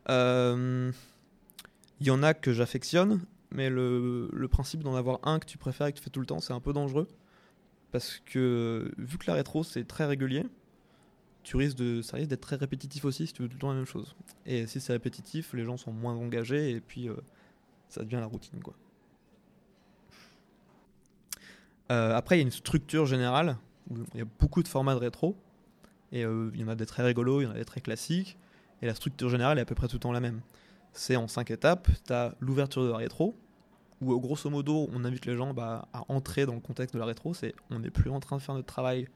Il 0.08 0.12
euh, 0.12 0.92
y 2.00 2.10
en 2.10 2.22
a 2.22 2.34
que 2.34 2.52
j'affectionne, 2.52 3.24
mais 3.50 3.70
le, 3.70 4.28
le 4.32 4.48
principe 4.48 4.82
d'en 4.82 4.94
avoir 4.94 5.20
un 5.22 5.38
que 5.38 5.46
tu 5.46 5.58
préfères 5.58 5.86
et 5.86 5.92
que 5.92 5.98
tu 5.98 6.04
fais 6.04 6.10
tout 6.10 6.20
le 6.20 6.26
temps, 6.26 6.40
c'est 6.40 6.52
un 6.52 6.60
peu 6.60 6.72
dangereux 6.72 7.08
parce 7.92 8.22
que 8.24 8.92
vu 8.98 9.18
que 9.18 9.26
la 9.26 9.34
rétro 9.34 9.64
c'est 9.64 9.84
très 9.84 10.04
régulier, 10.06 10.44
tu 11.42 11.56
risques 11.56 11.78
de, 11.78 12.02
ça 12.02 12.16
risque 12.16 12.30
d'être 12.30 12.42
très 12.42 12.56
répétitif 12.56 13.04
aussi 13.04 13.26
si 13.26 13.32
tu 13.32 13.42
veux 13.42 13.48
tout 13.48 13.54
le 13.54 13.60
temps 13.60 13.70
la 13.70 13.76
même 13.76 13.86
chose. 13.86 14.14
Et 14.44 14.66
si 14.66 14.80
c'est 14.80 14.92
répétitif, 14.92 15.52
les 15.54 15.64
gens 15.64 15.76
sont 15.76 15.92
moins 15.92 16.14
engagés 16.14 16.70
et 16.72 16.80
puis 16.80 17.08
euh, 17.08 17.14
ça 17.88 18.02
devient 18.02 18.16
la 18.16 18.26
routine 18.26 18.60
quoi. 18.62 18.74
Euh, 21.90 22.14
après, 22.14 22.36
il 22.36 22.40
y 22.40 22.42
a 22.42 22.44
une 22.44 22.50
structure 22.50 23.06
générale 23.06 23.56
il 23.90 24.18
y 24.18 24.22
a 24.22 24.26
beaucoup 24.38 24.62
de 24.62 24.68
formats 24.68 24.94
de 24.94 25.00
rétro 25.00 25.36
et 26.12 26.24
euh, 26.24 26.50
il 26.54 26.60
y 26.60 26.64
en 26.64 26.68
a 26.68 26.74
des 26.74 26.86
très 26.86 27.02
rigolos, 27.02 27.40
il 27.40 27.44
y 27.44 27.46
en 27.46 27.52
a 27.52 27.54
des 27.54 27.64
très 27.64 27.80
classiques 27.80 28.38
et 28.82 28.86
la 28.86 28.94
structure 28.94 29.28
générale 29.28 29.58
est 29.58 29.62
à 29.62 29.64
peu 29.64 29.74
près 29.74 29.88
tout 29.88 29.96
le 29.96 30.00
temps 30.00 30.12
la 30.12 30.20
même. 30.20 30.40
C'est 30.92 31.16
en 31.16 31.28
cinq 31.28 31.50
étapes. 31.50 31.88
Tu 32.06 32.12
as 32.12 32.34
l'ouverture 32.40 32.84
de 32.84 32.90
la 32.90 32.96
rétro, 32.96 33.36
où 34.00 34.18
grosso 34.20 34.48
modo 34.50 34.88
on 34.92 35.04
invite 35.04 35.26
les 35.26 35.36
gens 35.36 35.52
bah, 35.54 35.88
à 35.92 36.04
entrer 36.08 36.46
dans 36.46 36.54
le 36.54 36.60
contexte 36.60 36.94
de 36.94 37.00
la 37.00 37.06
rétro, 37.06 37.34
c'est 37.34 37.54
on 37.70 37.80
n'est 37.80 37.90
plus 37.90 38.10
en 38.10 38.20
train 38.20 38.36
de 38.36 38.42
faire 38.42 38.54
notre 38.54 38.66
travail. 38.66 39.08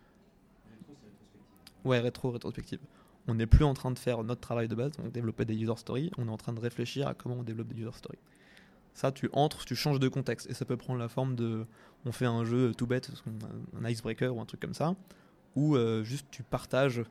Rétro, 0.70 0.96
c'est 1.02 1.88
Ouais, 1.88 2.00
rétro, 2.00 2.30
rétrospective. 2.30 2.80
On 3.28 3.34
n'est 3.34 3.46
plus 3.46 3.64
en 3.64 3.74
train 3.74 3.92
de 3.92 3.98
faire 3.98 4.24
notre 4.24 4.40
travail 4.40 4.66
de 4.68 4.74
base, 4.74 4.92
donc 4.92 5.12
développer 5.12 5.44
des 5.44 5.54
user 5.54 5.76
stories, 5.76 6.10
on 6.18 6.26
est 6.26 6.30
en 6.30 6.36
train 6.36 6.52
de 6.52 6.60
réfléchir 6.60 7.06
à 7.06 7.14
comment 7.14 7.36
on 7.36 7.42
développe 7.42 7.68
des 7.68 7.80
user 7.80 7.92
stories. 7.92 8.18
Ça, 8.94 9.12
tu 9.12 9.30
entres, 9.32 9.64
tu 9.64 9.76
changes 9.76 10.00
de 10.00 10.08
contexte, 10.08 10.50
et 10.50 10.54
ça 10.54 10.64
peut 10.64 10.76
prendre 10.76 10.98
la 10.98 11.08
forme 11.08 11.34
de. 11.34 11.64
On 12.04 12.12
fait 12.12 12.26
un 12.26 12.44
jeu 12.44 12.74
tout 12.74 12.86
bête, 12.86 13.10
un 13.80 13.88
icebreaker 13.88 14.34
ou 14.34 14.40
un 14.40 14.44
truc 14.44 14.60
comme 14.60 14.74
ça, 14.74 14.96
ou 15.54 15.76
euh, 15.76 16.02
juste 16.02 16.26
tu 16.30 16.42
partages 16.42 17.02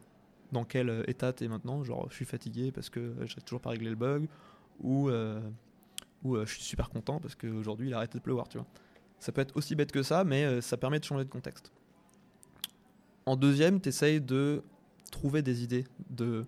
dans 0.51 0.65
quel 0.65 1.05
état 1.07 1.31
tu 1.31 1.45
es 1.45 1.47
maintenant, 1.47 1.83
genre 1.83 2.07
je 2.09 2.15
suis 2.15 2.25
fatigué 2.25 2.73
parce 2.73 2.89
que 2.89 3.15
j'ai 3.23 3.39
toujours 3.41 3.61
pas 3.61 3.69
réglé 3.69 3.89
le 3.89 3.95
bug, 3.95 4.27
ou. 4.81 5.09
Euh, 5.09 5.39
où 6.23 6.35
euh, 6.35 6.45
je 6.45 6.53
suis 6.53 6.63
super 6.63 6.89
content 6.89 7.19
parce 7.19 7.35
qu'aujourd'hui 7.35 7.87
il 7.87 7.93
a 7.93 7.97
arrêté 7.97 8.17
de 8.17 8.23
pleuvoir, 8.23 8.47
tu 8.47 8.57
vois. 8.57 8.67
Ça 9.19 9.31
peut 9.31 9.41
être 9.41 9.55
aussi 9.55 9.75
bête 9.75 9.91
que 9.91 10.03
ça, 10.03 10.23
mais 10.23 10.45
euh, 10.45 10.61
ça 10.61 10.77
permet 10.77 10.99
de 10.99 11.03
changer 11.03 11.25
de 11.25 11.29
contexte. 11.29 11.71
En 13.25 13.35
deuxième, 13.35 13.79
tu 13.79 13.89
essayes 13.89 14.19
de 14.19 14.63
trouver 15.11 15.41
des 15.41 15.63
idées. 15.63 15.85
De... 16.09 16.45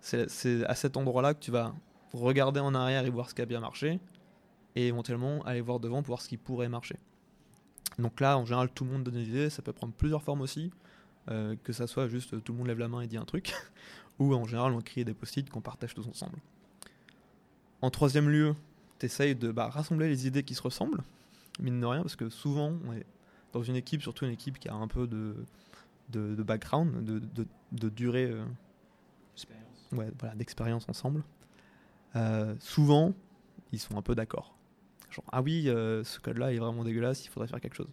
C'est 0.00 0.64
à 0.64 0.74
cet 0.74 0.96
endroit-là 0.96 1.34
que 1.34 1.40
tu 1.40 1.50
vas 1.50 1.74
regarder 2.12 2.60
en 2.60 2.74
arrière 2.74 3.04
et 3.04 3.10
voir 3.10 3.28
ce 3.28 3.34
qui 3.34 3.42
a 3.42 3.46
bien 3.46 3.60
marché, 3.60 3.98
et 4.76 4.86
éventuellement 4.86 5.42
aller 5.44 5.60
voir 5.60 5.80
devant 5.80 6.02
pour 6.02 6.08
voir 6.08 6.22
ce 6.22 6.28
qui 6.28 6.36
pourrait 6.36 6.68
marcher. 6.68 6.96
Donc 7.98 8.20
là, 8.20 8.38
en 8.38 8.44
général, 8.44 8.70
tout 8.70 8.84
le 8.84 8.90
monde 8.90 9.04
donne 9.04 9.14
des 9.14 9.28
idées, 9.28 9.50
ça 9.50 9.62
peut 9.62 9.72
prendre 9.72 9.92
plusieurs 9.92 10.22
formes 10.22 10.40
aussi, 10.40 10.70
euh, 11.30 11.56
que 11.62 11.72
ça 11.72 11.86
soit 11.86 12.08
juste 12.08 12.42
tout 12.42 12.52
le 12.52 12.58
monde 12.58 12.68
lève 12.68 12.78
la 12.78 12.88
main 12.88 13.00
et 13.00 13.06
dit 13.06 13.16
un 13.16 13.24
truc, 13.24 13.52
ou 14.18 14.34
en 14.34 14.44
général, 14.44 14.72
on 14.72 14.80
crée 14.80 15.04
des 15.04 15.14
post-it 15.14 15.48
qu'on 15.50 15.60
partage 15.60 15.94
tous 15.94 16.06
ensemble. 16.06 16.38
en 17.80 17.90
troisième 17.90 18.28
lieu, 18.28 18.54
tu 19.02 19.06
essayes 19.06 19.34
de 19.34 19.50
bah, 19.50 19.68
rassembler 19.68 20.08
les 20.08 20.28
idées 20.28 20.44
qui 20.44 20.54
se 20.54 20.62
ressemblent, 20.62 21.02
mine 21.58 21.80
de 21.80 21.86
rien, 21.86 22.02
parce 22.02 22.14
que 22.14 22.28
souvent, 22.28 22.72
on 22.86 22.92
est 22.92 23.04
dans 23.52 23.62
une 23.62 23.74
équipe, 23.74 24.00
surtout 24.00 24.24
une 24.24 24.30
équipe 24.30 24.60
qui 24.60 24.68
a 24.68 24.74
un 24.74 24.86
peu 24.86 25.08
de, 25.08 25.34
de, 26.10 26.36
de 26.36 26.42
background, 26.44 27.04
de, 27.04 27.18
de, 27.18 27.46
de 27.72 27.88
durée, 27.88 28.30
euh, 28.30 28.44
ouais, 29.92 30.08
voilà, 30.20 30.36
d'expérience 30.36 30.88
ensemble. 30.88 31.24
Euh, 32.14 32.54
souvent, 32.60 33.12
ils 33.72 33.80
sont 33.80 33.96
un 33.96 34.02
peu 34.02 34.14
d'accord. 34.14 34.56
Genre, 35.10 35.24
ah 35.32 35.42
oui, 35.42 35.68
euh, 35.68 36.04
ce 36.04 36.20
code-là 36.20 36.52
est 36.52 36.58
vraiment 36.58 36.84
dégueulasse, 36.84 37.24
il 37.24 37.28
faudrait 37.28 37.48
faire 37.48 37.60
quelque 37.60 37.76
chose. 37.76 37.90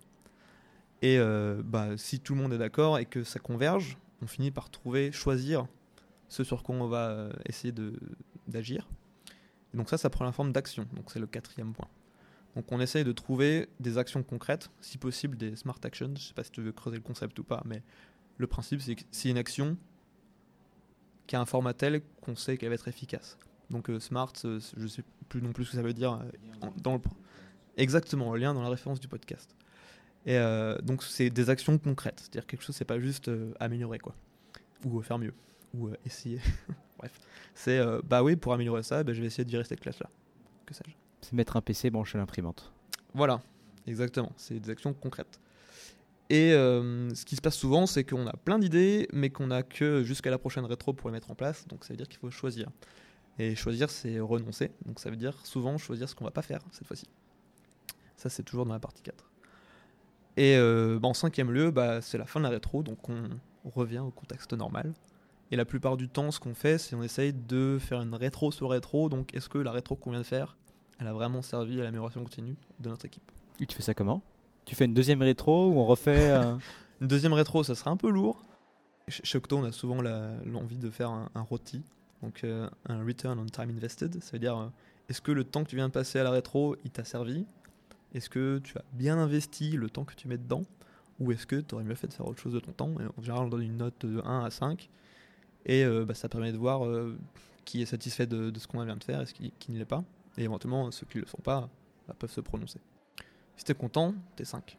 Et 1.01 1.17
bah, 1.63 1.95
si 1.95 2.19
tout 2.19 2.35
le 2.35 2.41
monde 2.41 2.51
est 2.51 2.57
d'accord 2.57 2.99
et 2.99 3.05
que 3.05 3.23
ça 3.23 3.39
converge, 3.39 3.97
on 4.21 4.27
finit 4.27 4.51
par 4.51 4.69
trouver, 4.69 5.13
choisir 5.13 5.65
ce 6.27 6.43
sur 6.43 6.61
quoi 6.61 6.75
on 6.75 6.89
va 6.89 7.29
essayer 7.45 7.73
d'agir. 8.45 8.85
Donc 9.73 9.89
ça, 9.89 9.97
ça 9.97 10.09
prend 10.09 10.25
la 10.25 10.31
forme 10.31 10.51
d'action. 10.51 10.85
Donc 10.93 11.11
c'est 11.11 11.19
le 11.19 11.27
quatrième 11.27 11.73
point. 11.73 11.88
Donc 12.55 12.71
on 12.71 12.79
essaye 12.79 13.03
de 13.03 13.11
trouver 13.11 13.69
des 13.79 13.97
actions 13.97 14.23
concrètes, 14.23 14.69
si 14.81 14.97
possible 14.97 15.38
des 15.38 15.55
smart 15.55 15.79
actions. 15.83 16.13
Je 16.15 16.23
sais 16.23 16.33
pas 16.33 16.43
si 16.43 16.51
tu 16.51 16.61
veux 16.61 16.71
creuser 16.71 16.97
le 16.97 17.03
concept 17.03 17.38
ou 17.39 17.43
pas, 17.43 17.61
mais 17.65 17.83
le 18.38 18.47
principe 18.47 18.81
c'est 18.81 18.95
que 18.95 19.03
c'est 19.11 19.29
une 19.29 19.38
action 19.38 19.77
qui 21.27 21.35
a 21.35 21.41
un 21.41 21.45
format 21.45 21.73
tel 21.73 22.01
qu'on 22.21 22.35
sait 22.35 22.57
qu'elle 22.57 22.69
va 22.69 22.75
être 22.75 22.88
efficace. 22.88 23.38
Donc 23.69 23.89
euh, 23.89 23.99
smart, 23.99 24.33
euh, 24.45 24.59
je 24.77 24.88
sais 24.88 25.03
plus 25.29 25.41
non 25.41 25.53
plus 25.53 25.65
ce 25.65 25.71
que 25.71 25.77
ça 25.77 25.83
veut 25.83 25.93
dire 25.93 26.13
euh, 26.13 26.69
dans 26.77 26.93
le 26.93 27.01
exactement 27.77 28.33
le 28.33 28.39
lien 28.39 28.53
dans 28.53 28.63
la 28.63 28.69
référence 28.69 28.99
du 28.99 29.07
podcast. 29.07 29.55
Et 30.25 30.38
euh, 30.38 30.77
donc 30.79 31.03
c'est 31.03 31.29
des 31.29 31.49
actions 31.49 31.77
concrètes, 31.77 32.19
c'est-à-dire 32.19 32.47
quelque 32.47 32.63
chose 32.63 32.75
c'est 32.75 32.83
pas 32.83 32.99
juste 32.99 33.29
améliorer 33.59 33.99
quoi, 33.99 34.15
ou 34.83 35.01
faire 35.01 35.19
mieux, 35.19 35.33
ou 35.75 35.89
essayer. 36.05 36.39
Bref, 37.00 37.20
c'est 37.56 37.79
euh, 37.79 38.01
bah 38.03 38.24
oui 38.24 38.36
pour 38.36 38.53
améliorer 38.53 38.84
ça, 38.84 39.03
bah, 39.03 39.13
je 39.13 39.22
vais 39.22 39.27
essayer 39.27 39.46
de 39.46 39.50
virer 39.50 39.63
cette 39.63 39.79
classe 39.79 40.00
là. 40.00 40.10
Que 40.65 40.74
sais-je. 40.74 40.94
C'est 41.22 41.34
mettre 41.34 41.58
un 41.58 41.62
PC 41.62 41.89
branché 41.89 42.18
à 42.18 42.22
l'imprimante. 42.22 42.72
Voilà, 43.13 43.41
exactement. 43.88 44.32
C'est 44.38 44.60
des 44.60 44.70
actions 44.70 44.94
concrètes. 44.94 45.39
Et 46.29 46.53
euh, 46.53 47.13
ce 47.15 47.25
qui 47.25 47.36
se 47.36 47.41
passe 47.41 47.56
souvent, 47.56 47.88
c'est 47.88 48.03
qu'on 48.03 48.27
a 48.27 48.34
plein 48.34 48.60
d'idées, 48.60 49.08
mais 49.12 49.32
qu'on 49.32 49.50
a 49.50 49.63
que 49.63 50.03
jusqu'à 50.03 50.29
la 50.29 50.38
prochaine 50.38 50.65
rétro 50.65 50.94
pour 50.94 51.10
les 51.10 51.13
mettre 51.13 51.32
en 51.32 51.36
place. 51.36 51.68
Donc 51.68 51.84
ça 51.84 51.94
veut 51.94 51.98
dire 51.98 52.08
qu'il 52.08 52.20
faut 52.20 52.29
choisir. 52.29 52.70
Et 53.39 53.56
choisir, 53.56 53.89
c'est 53.89 54.20
renoncer. 54.20 54.72
Donc 54.86 55.00
ça 55.00 55.10
veut 55.10 55.15
dire 55.15 55.34
souvent 55.44 55.77
choisir 55.77 56.08
ce 56.08 56.13
qu'on 56.13 56.25
va 56.25 56.32
pas 56.32 56.44
faire 56.44 56.60
cette 56.72 56.88
fois-ci. 56.88 57.08
Ça, 58.15 58.29
c'est 58.29 58.44
toujours 58.44 58.65
dans 58.65 58.74
la 58.74 58.79
partie 58.79 59.01
4. 59.01 59.29
Et 60.38 60.56
euh, 60.56 61.00
bah, 61.00 61.08
en 61.08 61.13
cinquième 61.13 61.51
lieu, 61.51 61.72
bah, 61.72 62.01
c'est 62.01 62.18
la 62.18 62.25
fin 62.25 62.39
de 62.39 62.44
la 62.44 62.50
rétro, 62.50 62.84
donc 62.84 63.10
on 63.10 63.29
revient 63.65 64.00
au 64.00 64.12
contexte 64.12 64.53
normal. 64.53 64.94
Et 65.51 65.56
la 65.56 65.65
plupart 65.65 65.98
du 65.98 66.10
temps, 66.10 66.32
ce 66.32 66.39
qu'on 66.39 66.53
fait, 66.53 66.77
c'est 66.77 66.96
on 66.96 67.01
essaye 67.03 67.34
de 67.34 67.77
faire 67.79 68.01
une 68.01 68.13
rétro 68.13 68.51
sur 68.51 68.70
rétro. 68.70 69.10
Donc 69.10 69.34
est-ce 69.34 69.50
que 69.50 69.58
la 69.58 69.72
rétro 69.72 69.96
qu'on 69.96 70.12
vient 70.12 70.20
de 70.20 70.25
faire, 70.25 70.58
elle 71.00 71.08
a 71.08 71.13
vraiment 71.13 71.41
servi 71.41 71.79
à 71.79 71.84
l'amélioration 71.84 72.22
continue 72.24 72.56
de 72.79 72.89
notre 72.89 73.06
équipe? 73.06 73.32
Et 73.60 73.65
tu 73.65 73.75
fais 73.75 73.82
ça 73.84 73.94
comment? 73.94 74.22
Tu 74.65 74.75
fais 74.75 74.86
une 74.86 74.94
deuxième 74.94 75.22
rétro 75.22 75.70
ou 75.70 75.79
on 75.79 75.86
refait 75.86 76.29
euh, 76.32 76.56
Une 77.01 77.08
deuxième 77.08 77.34
rétro, 77.34 77.63
ça 77.63 77.75
serait 77.75 77.89
un 77.89 77.98
peu 77.98 78.10
lourd. 78.10 78.44
Ch- 79.08 79.22
Chez 79.24 79.38
Octo, 79.38 79.58
on 79.58 79.63
a 79.63 79.72
souvent 79.72 80.01
l'envie 80.01 80.77
de 80.77 80.89
faire 80.89 81.10
un, 81.10 81.29
un 81.34 81.41
ROTI, 81.41 81.82
donc 82.22 82.44
euh, 82.44 82.70
un 82.88 83.03
Return 83.06 83.39
on 83.39 83.46
Time 83.46 83.70
Invested. 83.70 84.22
Ça 84.22 84.32
veut 84.34 84.39
dire, 84.39 84.58
euh, 84.58 84.68
est-ce 85.08 85.22
que 85.22 85.32
le 85.32 85.44
temps 85.46 85.63
que 85.63 85.70
tu 85.70 85.77
viens 85.77 85.88
de 85.88 85.94
passer 85.94 86.20
à 86.20 86.24
la 86.24 86.32
rétro, 86.32 86.75
il 86.84 86.91
t'a 86.91 87.06
servi? 87.06 87.46
Est-ce 88.13 88.29
que 88.29 88.60
tu 88.63 88.77
as 88.77 88.84
bien 88.94 89.18
investi 89.18 89.72
le 89.72 89.89
temps 89.89 90.03
que 90.03 90.13
tu 90.13 90.27
mets 90.27 90.38
dedans? 90.38 90.63
Ou 91.20 91.32
est-ce 91.32 91.48
que 91.48 91.56
tu 91.56 91.74
aurais 91.75 91.84
mieux 91.84 91.96
fait 91.96 92.08
de 92.08 92.13
faire 92.13 92.27
autre 92.27 92.39
chose 92.41 92.53
de 92.53 92.60
ton 92.60 92.72
temps? 92.74 92.91
Et 93.00 93.03
En 93.18 93.22
général, 93.24 93.46
on 93.46 93.50
donne 93.50 93.62
une 93.63 93.77
note 93.77 94.06
de 94.06 94.22
1 94.24 94.44
à 94.46 94.50
5. 94.51 94.89
Et 95.69 95.83
euh, 95.85 96.03
bah, 96.03 96.15
ça 96.15 96.27
permet 96.29 96.51
de 96.51 96.57
voir 96.57 96.83
euh, 96.83 97.15
qui 97.63 97.83
est 97.83 97.85
satisfait 97.85 98.25
de, 98.25 98.49
de 98.49 98.57
ce 98.59 98.65
qu'on 98.67 98.83
vient 98.83 98.97
de 98.97 99.03
faire 99.03 99.21
et 99.21 99.27
ce 99.27 99.35
qui, 99.35 99.53
qui 99.59 99.71
ne 99.71 99.77
l'est 99.77 99.85
pas. 99.85 100.03
Et 100.38 100.43
éventuellement, 100.43 100.89
ceux 100.89 101.05
qui 101.05 101.17
ne 101.17 101.21
le 101.21 101.27
sont 101.27 101.38
pas 101.43 101.69
bah, 102.07 102.15
peuvent 102.17 102.31
se 102.31 102.41
prononcer. 102.41 102.79
Si 103.55 103.65
t'es 103.65 103.75
content, 103.75 104.15
t'es 104.35 104.45
5. 104.45 104.77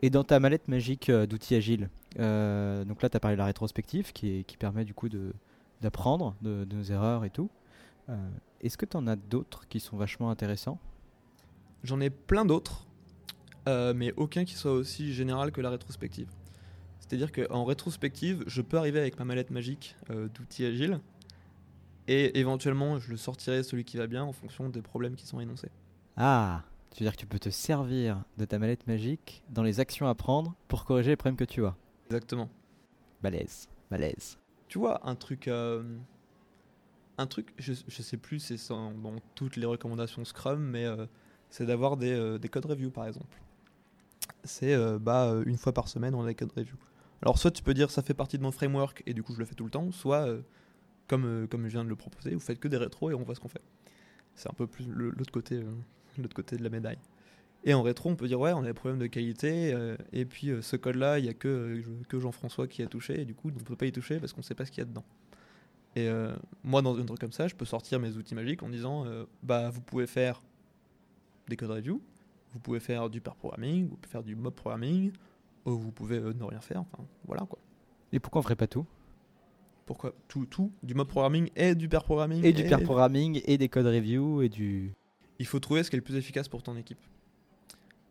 Et 0.00 0.10
dans 0.10 0.22
ta 0.22 0.38
mallette 0.38 0.68
magique 0.68 1.10
euh, 1.10 1.26
d'outils 1.26 1.56
agiles, 1.56 1.90
euh, 2.20 2.84
donc 2.84 3.02
là 3.02 3.08
tu 3.10 3.16
as 3.16 3.20
parlé 3.20 3.36
de 3.36 3.38
la 3.38 3.46
rétrospective 3.46 4.12
qui, 4.12 4.28
est- 4.38 4.44
qui 4.44 4.56
permet 4.56 4.84
du 4.84 4.94
coup 4.94 5.08
de- 5.08 5.32
d'apprendre 5.80 6.36
de, 6.42 6.64
de 6.64 6.76
nos 6.76 6.82
erreurs 6.84 7.24
et 7.24 7.30
tout. 7.30 7.50
Euh, 8.10 8.28
Est-ce 8.60 8.76
que 8.78 8.86
tu 8.86 8.96
en 8.96 9.06
as 9.08 9.16
d'autres 9.16 9.66
qui 9.68 9.80
sont 9.80 9.96
vachement 9.96 10.30
intéressants? 10.30 10.78
J'en 11.82 12.00
ai 12.00 12.10
plein 12.10 12.44
d'autres, 12.44 12.86
euh, 13.68 13.92
mais 13.94 14.12
aucun 14.16 14.44
qui 14.44 14.54
soit 14.54 14.72
aussi 14.72 15.12
général 15.12 15.50
que 15.50 15.60
la 15.60 15.70
rétrospective. 15.70 16.28
C'est-à-dire 17.12 17.30
qu'en 17.30 17.66
rétrospective, 17.66 18.42
je 18.46 18.62
peux 18.62 18.78
arriver 18.78 18.98
avec 18.98 19.18
ma 19.18 19.26
mallette 19.26 19.50
magique 19.50 19.96
euh, 20.08 20.28
d'outils 20.28 20.64
agiles, 20.64 20.98
et 22.08 22.38
éventuellement, 22.40 22.98
je 22.98 23.10
le 23.10 23.18
sortirai 23.18 23.62
celui 23.62 23.84
qui 23.84 23.98
va 23.98 24.06
bien 24.06 24.24
en 24.24 24.32
fonction 24.32 24.70
des 24.70 24.80
problèmes 24.80 25.14
qui 25.14 25.26
sont 25.26 25.38
énoncés. 25.38 25.68
Ah 26.16 26.62
Tu 26.90 27.04
veux 27.04 27.10
dire 27.10 27.14
que 27.14 27.20
tu 27.20 27.26
peux 27.26 27.38
te 27.38 27.50
servir 27.50 28.24
de 28.38 28.46
ta 28.46 28.58
mallette 28.58 28.86
magique 28.86 29.44
dans 29.50 29.62
les 29.62 29.78
actions 29.78 30.08
à 30.08 30.14
prendre 30.14 30.54
pour 30.68 30.86
corriger 30.86 31.10
les 31.10 31.16
problèmes 31.16 31.36
que 31.36 31.44
tu 31.44 31.66
as. 31.66 31.76
Exactement. 32.06 32.48
Balèze, 33.22 33.68
balèze. 33.90 34.38
Tu 34.68 34.78
vois, 34.78 35.06
un 35.06 35.14
truc. 35.14 35.48
euh, 35.48 35.82
un 37.18 37.26
truc, 37.26 37.52
je, 37.58 37.74
je 37.88 38.02
sais 38.02 38.16
plus, 38.16 38.38
c'est 38.38 38.56
dans 38.70 39.16
toutes 39.34 39.56
les 39.56 39.66
recommandations 39.66 40.24
Scrum, 40.24 40.62
mais 40.62 40.86
euh, 40.86 41.04
c'est 41.50 41.66
d'avoir 41.66 41.98
des, 41.98 42.14
euh, 42.14 42.38
des 42.38 42.48
code 42.48 42.64
reviews 42.64 42.90
par 42.90 43.06
exemple. 43.06 43.36
C'est 44.44 44.74
bah, 44.98 45.34
une 45.44 45.58
fois 45.58 45.74
par 45.74 45.88
semaine, 45.88 46.14
on 46.14 46.22
a 46.22 46.28
des 46.28 46.34
code 46.34 46.52
reviews. 46.56 46.78
Alors, 47.22 47.38
soit 47.38 47.50
tu 47.52 47.62
peux 47.62 47.74
dire 47.74 47.90
ça 47.90 48.02
fait 48.02 48.14
partie 48.14 48.36
de 48.36 48.42
mon 48.42 48.50
framework 48.50 49.02
et 49.06 49.14
du 49.14 49.22
coup 49.22 49.32
je 49.32 49.38
le 49.38 49.44
fais 49.44 49.54
tout 49.54 49.64
le 49.64 49.70
temps, 49.70 49.90
soit 49.92 50.26
euh, 50.26 50.42
comme, 51.06 51.24
euh, 51.24 51.46
comme 51.46 51.64
je 51.64 51.72
viens 51.72 51.84
de 51.84 51.88
le 51.88 51.96
proposer, 51.96 52.34
vous 52.34 52.40
faites 52.40 52.58
que 52.58 52.68
des 52.68 52.76
rétros 52.76 53.10
et 53.10 53.14
on 53.14 53.22
voit 53.22 53.34
ce 53.34 53.40
qu'on 53.40 53.48
fait. 53.48 53.62
C'est 54.34 54.50
un 54.50 54.54
peu 54.54 54.66
plus 54.66 54.86
le- 54.88 55.10
l'autre 55.10 55.30
côté, 55.30 55.56
euh, 55.56 55.70
l'autre 56.18 56.34
côté 56.34 56.56
de 56.56 56.64
la 56.64 56.70
médaille. 56.70 56.98
Et 57.64 57.74
en 57.74 57.82
rétro, 57.82 58.10
on 58.10 58.16
peut 58.16 58.26
dire 58.26 58.40
ouais, 58.40 58.52
on 58.52 58.60
a 58.60 58.66
des 58.66 58.72
problèmes 58.72 58.98
de 58.98 59.06
qualité, 59.06 59.72
et 60.12 60.24
puis 60.24 60.50
ce 60.62 60.74
code-là, 60.74 61.20
il 61.20 61.22
n'y 61.22 61.28
a 61.28 61.34
que, 61.34 61.80
Jean-François 62.12 62.66
qui 62.66 62.82
a 62.82 62.88
touché, 62.88 63.20
et 63.20 63.24
du 63.24 63.34
coup, 63.36 63.50
on 63.54 63.58
ne 63.58 63.64
peut 63.64 63.76
pas 63.76 63.86
y 63.86 63.92
toucher 63.92 64.18
parce 64.18 64.32
qu'on 64.32 64.40
ne 64.40 64.44
sait 64.44 64.56
pas 64.56 64.66
ce 64.66 64.72
qu'il 64.72 64.80
y 64.80 64.82
a 64.82 64.86
dedans. 64.86 65.04
Et 65.94 66.08
moi, 66.64 66.82
dans 66.82 66.98
un 66.98 67.04
truc 67.04 67.20
comme 67.20 67.30
ça, 67.30 67.46
je 67.46 67.54
peux 67.54 67.64
sortir 67.64 68.00
mes 68.00 68.16
outils 68.16 68.34
magiques 68.34 68.64
en 68.64 68.68
disant 68.68 69.06
bah, 69.44 69.70
vous 69.70 69.80
pouvez 69.80 70.08
faire 70.08 70.42
des 71.46 71.56
code 71.56 71.70
reviews, 71.70 72.02
vous 72.52 72.58
pouvez 72.58 72.80
faire 72.80 73.08
du 73.08 73.20
pair 73.20 73.36
programming, 73.36 73.86
vous 73.88 73.94
pouvez 73.94 74.10
faire 74.10 74.24
du 74.24 74.34
mob 74.34 74.54
programming, 74.54 75.12
vous 75.64 75.92
pouvez 75.92 76.18
euh, 76.18 76.32
ne 76.32 76.44
rien 76.44 76.60
faire. 76.60 76.80
Enfin, 76.80 77.04
voilà 77.26 77.44
quoi. 77.46 77.58
Et 78.12 78.20
pourquoi 78.20 78.40
on 78.40 78.42
ferait 78.42 78.56
pas 78.56 78.66
tout? 78.66 78.86
Pourquoi 79.86 80.14
tout, 80.28 80.46
tout, 80.46 80.70
du 80.82 80.94
mob 80.94 81.08
programming 81.08 81.50
et 81.56 81.74
du 81.74 81.88
pair 81.88 82.04
programming 82.04 82.44
Et 82.44 82.52
du 82.52 82.62
pair 82.64 82.82
programming 82.82 83.40
et 83.44 83.58
des 83.58 83.68
code 83.68 83.86
review 83.86 84.42
et 84.42 84.48
du. 84.48 84.92
il 85.38 85.46
faut 85.46 85.58
trouver 85.60 85.82
ce 85.82 85.90
qui 85.90 85.96
est 85.96 85.98
le 85.98 86.04
plus 86.04 86.16
efficace 86.16 86.48
pour 86.48 86.62
ton 86.62 86.76
équipe. 86.76 87.00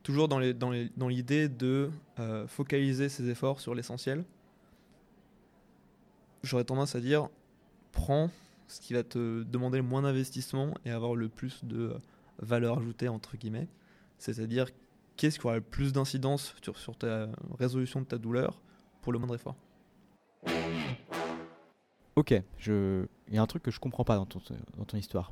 Toujours 0.03 0.27
dans 0.27 0.39
les- 0.39 0.53
dans 0.53 0.69
les- 0.71 0.89
dans 0.97 1.07
l'idée 1.07 1.47
de 1.47 1.89
euh, 2.19 2.45
focaliser 2.47 3.07
ses 3.07 3.29
efforts 3.29 3.59
sur 3.61 3.73
l'essentiel. 3.75 4.25
J'aurais 6.43 6.63
tendance 6.65 6.95
à 6.95 6.99
dire, 6.99 7.29
prends 7.91 8.29
ce 8.67 8.81
qui 8.81 8.93
va 8.93 9.03
te 9.03 9.43
demander 9.43 9.77
le 9.77 9.83
moins 9.83 10.01
d'investissement 10.01 10.73
et 10.85 10.89
avoir 10.91 11.15
le 11.15 11.29
plus 11.29 11.63
de 11.63 11.89
euh, 11.89 11.97
valeur 12.39 12.79
ajoutée, 12.79 13.07
entre 13.09 13.37
guillemets. 13.37 13.67
C'est-à-dire, 14.17 14.67
qu'est-ce 15.21 15.37
qui 15.37 15.45
aura 15.45 15.53
le 15.53 15.61
plus 15.61 15.93
d'incidence 15.93 16.55
sur, 16.63 16.79
sur 16.79 16.97
ta 16.97 17.29
résolution 17.59 18.01
de 18.01 18.05
ta 18.07 18.17
douleur 18.17 18.59
pour 19.03 19.13
le 19.13 19.19
moindre 19.19 19.35
effort. 19.35 19.55
Ok, 22.15 22.33
je... 22.57 23.05
il 23.27 23.35
y 23.35 23.37
a 23.37 23.41
un 23.43 23.45
truc 23.45 23.61
que 23.61 23.69
je 23.69 23.79
comprends 23.79 24.03
pas 24.03 24.15
dans 24.15 24.25
ton, 24.25 24.41
dans 24.77 24.83
ton 24.83 24.97
histoire. 24.97 25.31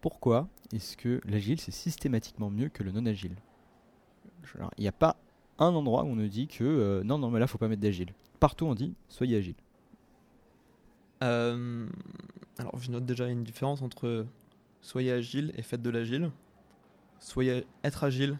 Pourquoi 0.00 0.48
est-ce 0.72 0.96
que 0.96 1.20
l'agile 1.26 1.60
c'est 1.60 1.70
systématiquement 1.70 2.50
mieux 2.50 2.68
que 2.68 2.82
le 2.82 2.90
non-agile? 2.90 3.36
Il 4.78 4.80
n'y 4.80 4.88
a 4.88 4.92
pas 4.92 5.16
un 5.60 5.72
endroit 5.72 6.02
où 6.02 6.08
on 6.08 6.16
nous 6.16 6.26
dit 6.26 6.48
que 6.48 6.64
euh, 6.64 7.04
non, 7.04 7.18
non, 7.18 7.30
mais 7.30 7.38
là 7.38 7.46
faut 7.46 7.58
pas 7.58 7.68
mettre 7.68 7.82
d'agile. 7.82 8.12
Partout 8.40 8.66
on 8.66 8.74
dit 8.74 8.96
soyez 9.08 9.36
agile. 9.36 9.54
Euh, 11.22 11.86
alors, 12.58 12.80
je 12.80 12.90
note 12.90 13.06
déjà 13.06 13.28
une 13.28 13.44
différence 13.44 13.80
entre 13.80 14.26
soyez 14.80 15.12
agile 15.12 15.52
et 15.56 15.62
faites 15.62 15.82
de 15.82 15.90
l'agile. 15.90 16.32
Soyez 17.20 17.64
être 17.82 18.04
agile, 18.04 18.38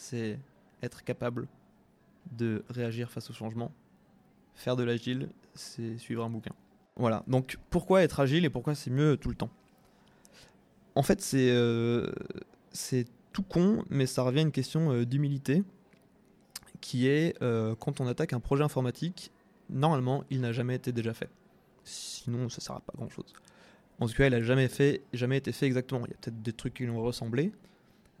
c'est 0.00 0.38
être 0.82 1.04
capable 1.04 1.46
de 2.32 2.64
réagir 2.70 3.10
face 3.10 3.28
au 3.30 3.34
changement. 3.34 3.70
Faire 4.54 4.74
de 4.74 4.82
l'agile, 4.82 5.28
c'est 5.54 5.98
suivre 5.98 6.24
un 6.24 6.30
bouquin. 6.30 6.54
Voilà. 6.96 7.22
Donc, 7.26 7.58
pourquoi 7.68 8.02
être 8.02 8.20
agile 8.20 8.44
et 8.44 8.50
pourquoi 8.50 8.74
c'est 8.74 8.90
mieux 8.90 9.16
tout 9.16 9.28
le 9.28 9.34
temps? 9.34 9.50
En 10.94 11.02
fait, 11.02 11.20
c'est 11.20 11.50
euh, 11.50 12.10
c'est 12.72 13.06
tout 13.32 13.42
con, 13.42 13.84
mais 13.90 14.06
ça 14.06 14.22
revient 14.22 14.40
à 14.40 14.42
une 14.42 14.52
question 14.52 14.90
euh, 14.90 15.04
d'humilité, 15.04 15.62
qui 16.80 17.06
est 17.06 17.40
euh, 17.42 17.74
quand 17.74 18.00
on 18.00 18.06
attaque 18.06 18.32
un 18.32 18.40
projet 18.40 18.64
informatique, 18.64 19.30
normalement, 19.68 20.24
il 20.30 20.40
n'a 20.40 20.52
jamais 20.52 20.74
été 20.74 20.92
déjà 20.92 21.14
fait. 21.14 21.30
Sinon, 21.84 22.48
ça 22.48 22.60
sert 22.60 22.76
à 22.76 22.80
pas 22.80 22.94
grand 22.96 23.08
chose. 23.08 23.32
En 24.00 24.08
tout 24.08 24.14
cas, 24.14 24.26
il 24.26 24.34
a 24.34 24.42
jamais 24.42 24.68
fait, 24.68 25.02
jamais 25.12 25.36
été 25.36 25.52
fait 25.52 25.66
exactement. 25.66 26.06
Il 26.06 26.10
y 26.10 26.14
a 26.14 26.16
peut-être 26.16 26.42
des 26.42 26.52
trucs 26.52 26.74
qui 26.74 26.84
lui 26.84 26.90
ont 26.90 27.02
ressemblé, 27.02 27.52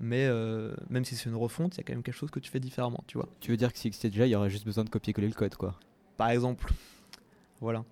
mais 0.00 0.26
euh, 0.26 0.74
même 0.88 1.04
si 1.04 1.14
c'est 1.14 1.28
une 1.28 1.36
refonte, 1.36 1.76
il 1.76 1.78
y 1.78 1.80
a 1.82 1.84
quand 1.84 1.92
même 1.92 2.02
quelque 2.02 2.16
chose 2.16 2.30
que 2.30 2.40
tu 2.40 2.50
fais 2.50 2.60
différemment, 2.60 3.04
tu 3.06 3.18
vois. 3.18 3.28
Tu 3.40 3.50
veux 3.50 3.56
dire 3.56 3.72
que 3.72 3.78
si 3.78 3.92
c'était 3.92 4.10
déjà, 4.10 4.26
il 4.26 4.30
y 4.30 4.34
aurait 4.34 4.50
juste 4.50 4.64
besoin 4.64 4.84
de 4.84 4.88
copier-coller 4.90 5.28
le 5.28 5.34
code 5.34 5.54
quoi. 5.56 5.78
Par 6.16 6.30
exemple. 6.30 6.72
Voilà. 7.60 7.84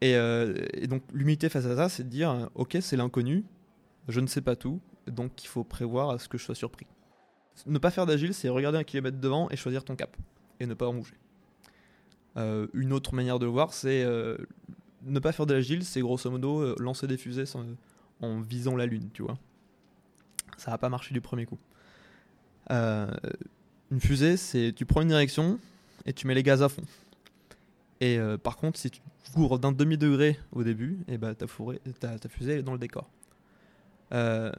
Et, 0.00 0.16
euh, 0.16 0.54
et 0.74 0.86
donc 0.86 1.02
l'humilité 1.12 1.48
face 1.48 1.66
à 1.66 1.76
ça, 1.76 1.88
c'est 1.88 2.04
de 2.04 2.08
dire, 2.08 2.30
euh, 2.30 2.46
ok, 2.54 2.78
c'est 2.80 2.96
l'inconnu, 2.96 3.44
je 4.08 4.20
ne 4.20 4.26
sais 4.26 4.40
pas 4.40 4.56
tout, 4.56 4.80
donc 5.06 5.44
il 5.44 5.46
faut 5.48 5.64
prévoir 5.64 6.10
à 6.10 6.18
ce 6.18 6.28
que 6.28 6.38
je 6.38 6.44
sois 6.44 6.54
surpris. 6.54 6.86
Ne 7.66 7.78
pas 7.78 7.90
faire 7.90 8.06
d'agile, 8.06 8.32
c'est 8.32 8.48
regarder 8.48 8.78
un 8.78 8.84
kilomètre 8.84 9.18
devant 9.18 9.50
et 9.50 9.56
choisir 9.56 9.84
ton 9.84 9.96
cap, 9.96 10.16
et 10.60 10.66
ne 10.66 10.74
pas 10.74 10.86
en 10.86 10.94
bouger. 10.94 11.14
Euh, 12.36 12.68
une 12.72 12.92
autre 12.92 13.14
manière 13.14 13.38
de 13.38 13.46
le 13.46 13.50
voir, 13.50 13.72
c'est 13.72 14.06
ne 15.02 15.18
pas 15.18 15.32
faire 15.32 15.46
de 15.46 15.54
l'agile, 15.54 15.84
c'est 15.84 16.00
grosso 16.00 16.30
modo 16.30 16.74
lancer 16.78 17.06
des 17.06 17.16
fusées 17.16 17.46
sans- 17.46 17.64
en 18.20 18.40
visant 18.40 18.76
la 18.76 18.86
lune, 18.86 19.10
tu 19.12 19.22
vois. 19.22 19.38
Ça 20.58 20.70
va 20.70 20.76
pas 20.76 20.90
marcher 20.90 21.14
du 21.14 21.22
premier 21.22 21.46
coup. 21.46 21.58
Euh, 22.70 23.10
une 23.90 24.00
fusée, 24.00 24.36
c'est 24.36 24.74
tu 24.76 24.84
prends 24.84 25.00
une 25.00 25.08
direction 25.08 25.58
et 26.04 26.12
tu 26.12 26.26
mets 26.26 26.34
les 26.34 26.42
gaz 26.42 26.62
à 26.62 26.68
fond. 26.68 26.82
Et 28.00 28.18
euh, 28.18 28.36
par 28.36 28.58
contre, 28.58 28.78
si 28.78 28.90
tu 28.90 29.00
cours 29.32 29.58
d'un 29.58 29.72
demi 29.72 29.96
degré 29.96 30.38
au 30.52 30.64
début, 30.64 30.98
et 31.08 31.16
bah 31.16 31.34
ta, 31.34 31.46
fourrée- 31.46 31.80
ta, 32.00 32.18
ta 32.18 32.28
fusée 32.28 32.58
est 32.58 32.62
dans 32.62 32.72
le 32.72 32.78
décor. 32.78 33.08
Euh, 34.12 34.52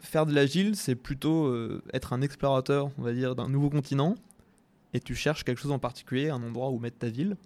faire 0.00 0.24
de 0.24 0.32
l'agile, 0.34 0.76
c'est 0.76 0.94
plutôt 0.94 1.54
être 1.92 2.12
un 2.12 2.22
explorateur, 2.22 2.90
on 2.98 3.02
va 3.02 3.12
dire, 3.12 3.34
d'un 3.34 3.48
nouveau 3.48 3.70
continent, 3.70 4.14
et 4.94 5.00
tu 5.00 5.14
cherches 5.14 5.44
quelque 5.44 5.60
chose 5.60 5.72
en 5.72 5.78
particulier, 5.78 6.30
un 6.30 6.42
endroit 6.42 6.70
où 6.70 6.78
mettre 6.78 6.98
ta 6.98 7.08
ville. 7.08 7.36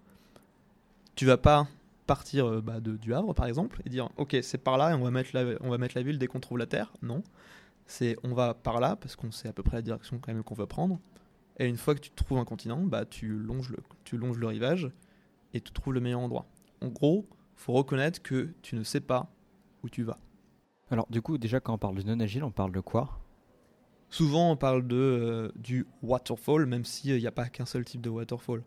Tu 1.14 1.26
vas 1.26 1.36
pas 1.38 1.66
partir 2.06 2.60
bah, 2.62 2.80
de, 2.80 2.96
du 2.96 3.14
Havre, 3.14 3.34
par 3.34 3.46
exemple, 3.46 3.80
et 3.86 3.90
dire 3.90 4.10
ok, 4.16 4.36
c'est 4.42 4.58
par 4.58 4.76
là, 4.76 4.90
et 4.90 4.94
on 4.94 5.04
va 5.04 5.10
mettre 5.10 5.30
la, 5.34 5.44
on 5.60 5.70
va 5.70 5.78
mettre 5.78 5.96
la 5.96 6.02
ville 6.02 6.18
dès 6.18 6.26
qu'on 6.26 6.40
trouve 6.40 6.58
la 6.58 6.66
Terre. 6.66 6.92
Non, 7.02 7.22
c'est 7.86 8.16
on 8.22 8.34
va 8.34 8.54
par 8.54 8.80
là 8.80 8.96
parce 8.96 9.16
qu'on 9.16 9.30
sait 9.30 9.48
à 9.48 9.52
peu 9.52 9.62
près 9.62 9.76
la 9.76 9.82
direction 9.82 10.18
quand 10.18 10.32
même 10.32 10.42
qu'on 10.42 10.54
veut 10.54 10.66
prendre. 10.66 10.98
Et 11.58 11.66
une 11.66 11.76
fois 11.76 11.94
que 11.94 12.00
tu 12.00 12.10
trouves 12.10 12.38
un 12.38 12.44
continent, 12.44 12.80
bah 12.82 13.04
tu 13.04 13.28
longes 13.28 13.70
le, 13.70 13.78
tu 14.04 14.16
longes 14.16 14.38
le 14.38 14.46
rivage 14.46 14.90
et 15.52 15.60
tu 15.60 15.72
trouves 15.72 15.94
le 15.94 16.00
meilleur 16.00 16.20
endroit. 16.20 16.46
En 16.80 16.88
gros, 16.88 17.26
faut 17.56 17.72
reconnaître 17.72 18.22
que 18.22 18.50
tu 18.62 18.76
ne 18.76 18.82
sais 18.82 19.00
pas 19.00 19.30
où 19.82 19.88
tu 19.88 20.02
vas. 20.02 20.18
Alors, 20.90 21.06
du 21.10 21.22
coup, 21.22 21.38
déjà, 21.38 21.60
quand 21.60 21.74
on 21.74 21.78
parle 21.78 21.96
de 21.96 22.02
non-agile, 22.02 22.44
on 22.44 22.50
parle 22.50 22.72
de 22.72 22.80
quoi? 22.80 23.20
Souvent, 24.10 24.50
on 24.50 24.56
parle 24.56 24.86
de, 24.86 24.96
euh, 24.96 25.52
du 25.56 25.86
waterfall, 26.02 26.66
même 26.66 26.84
s'il 26.84 27.16
n'y 27.16 27.26
a 27.26 27.32
pas 27.32 27.48
qu'un 27.48 27.64
seul 27.64 27.84
type 27.84 28.02
de 28.02 28.10
waterfall. 28.10 28.62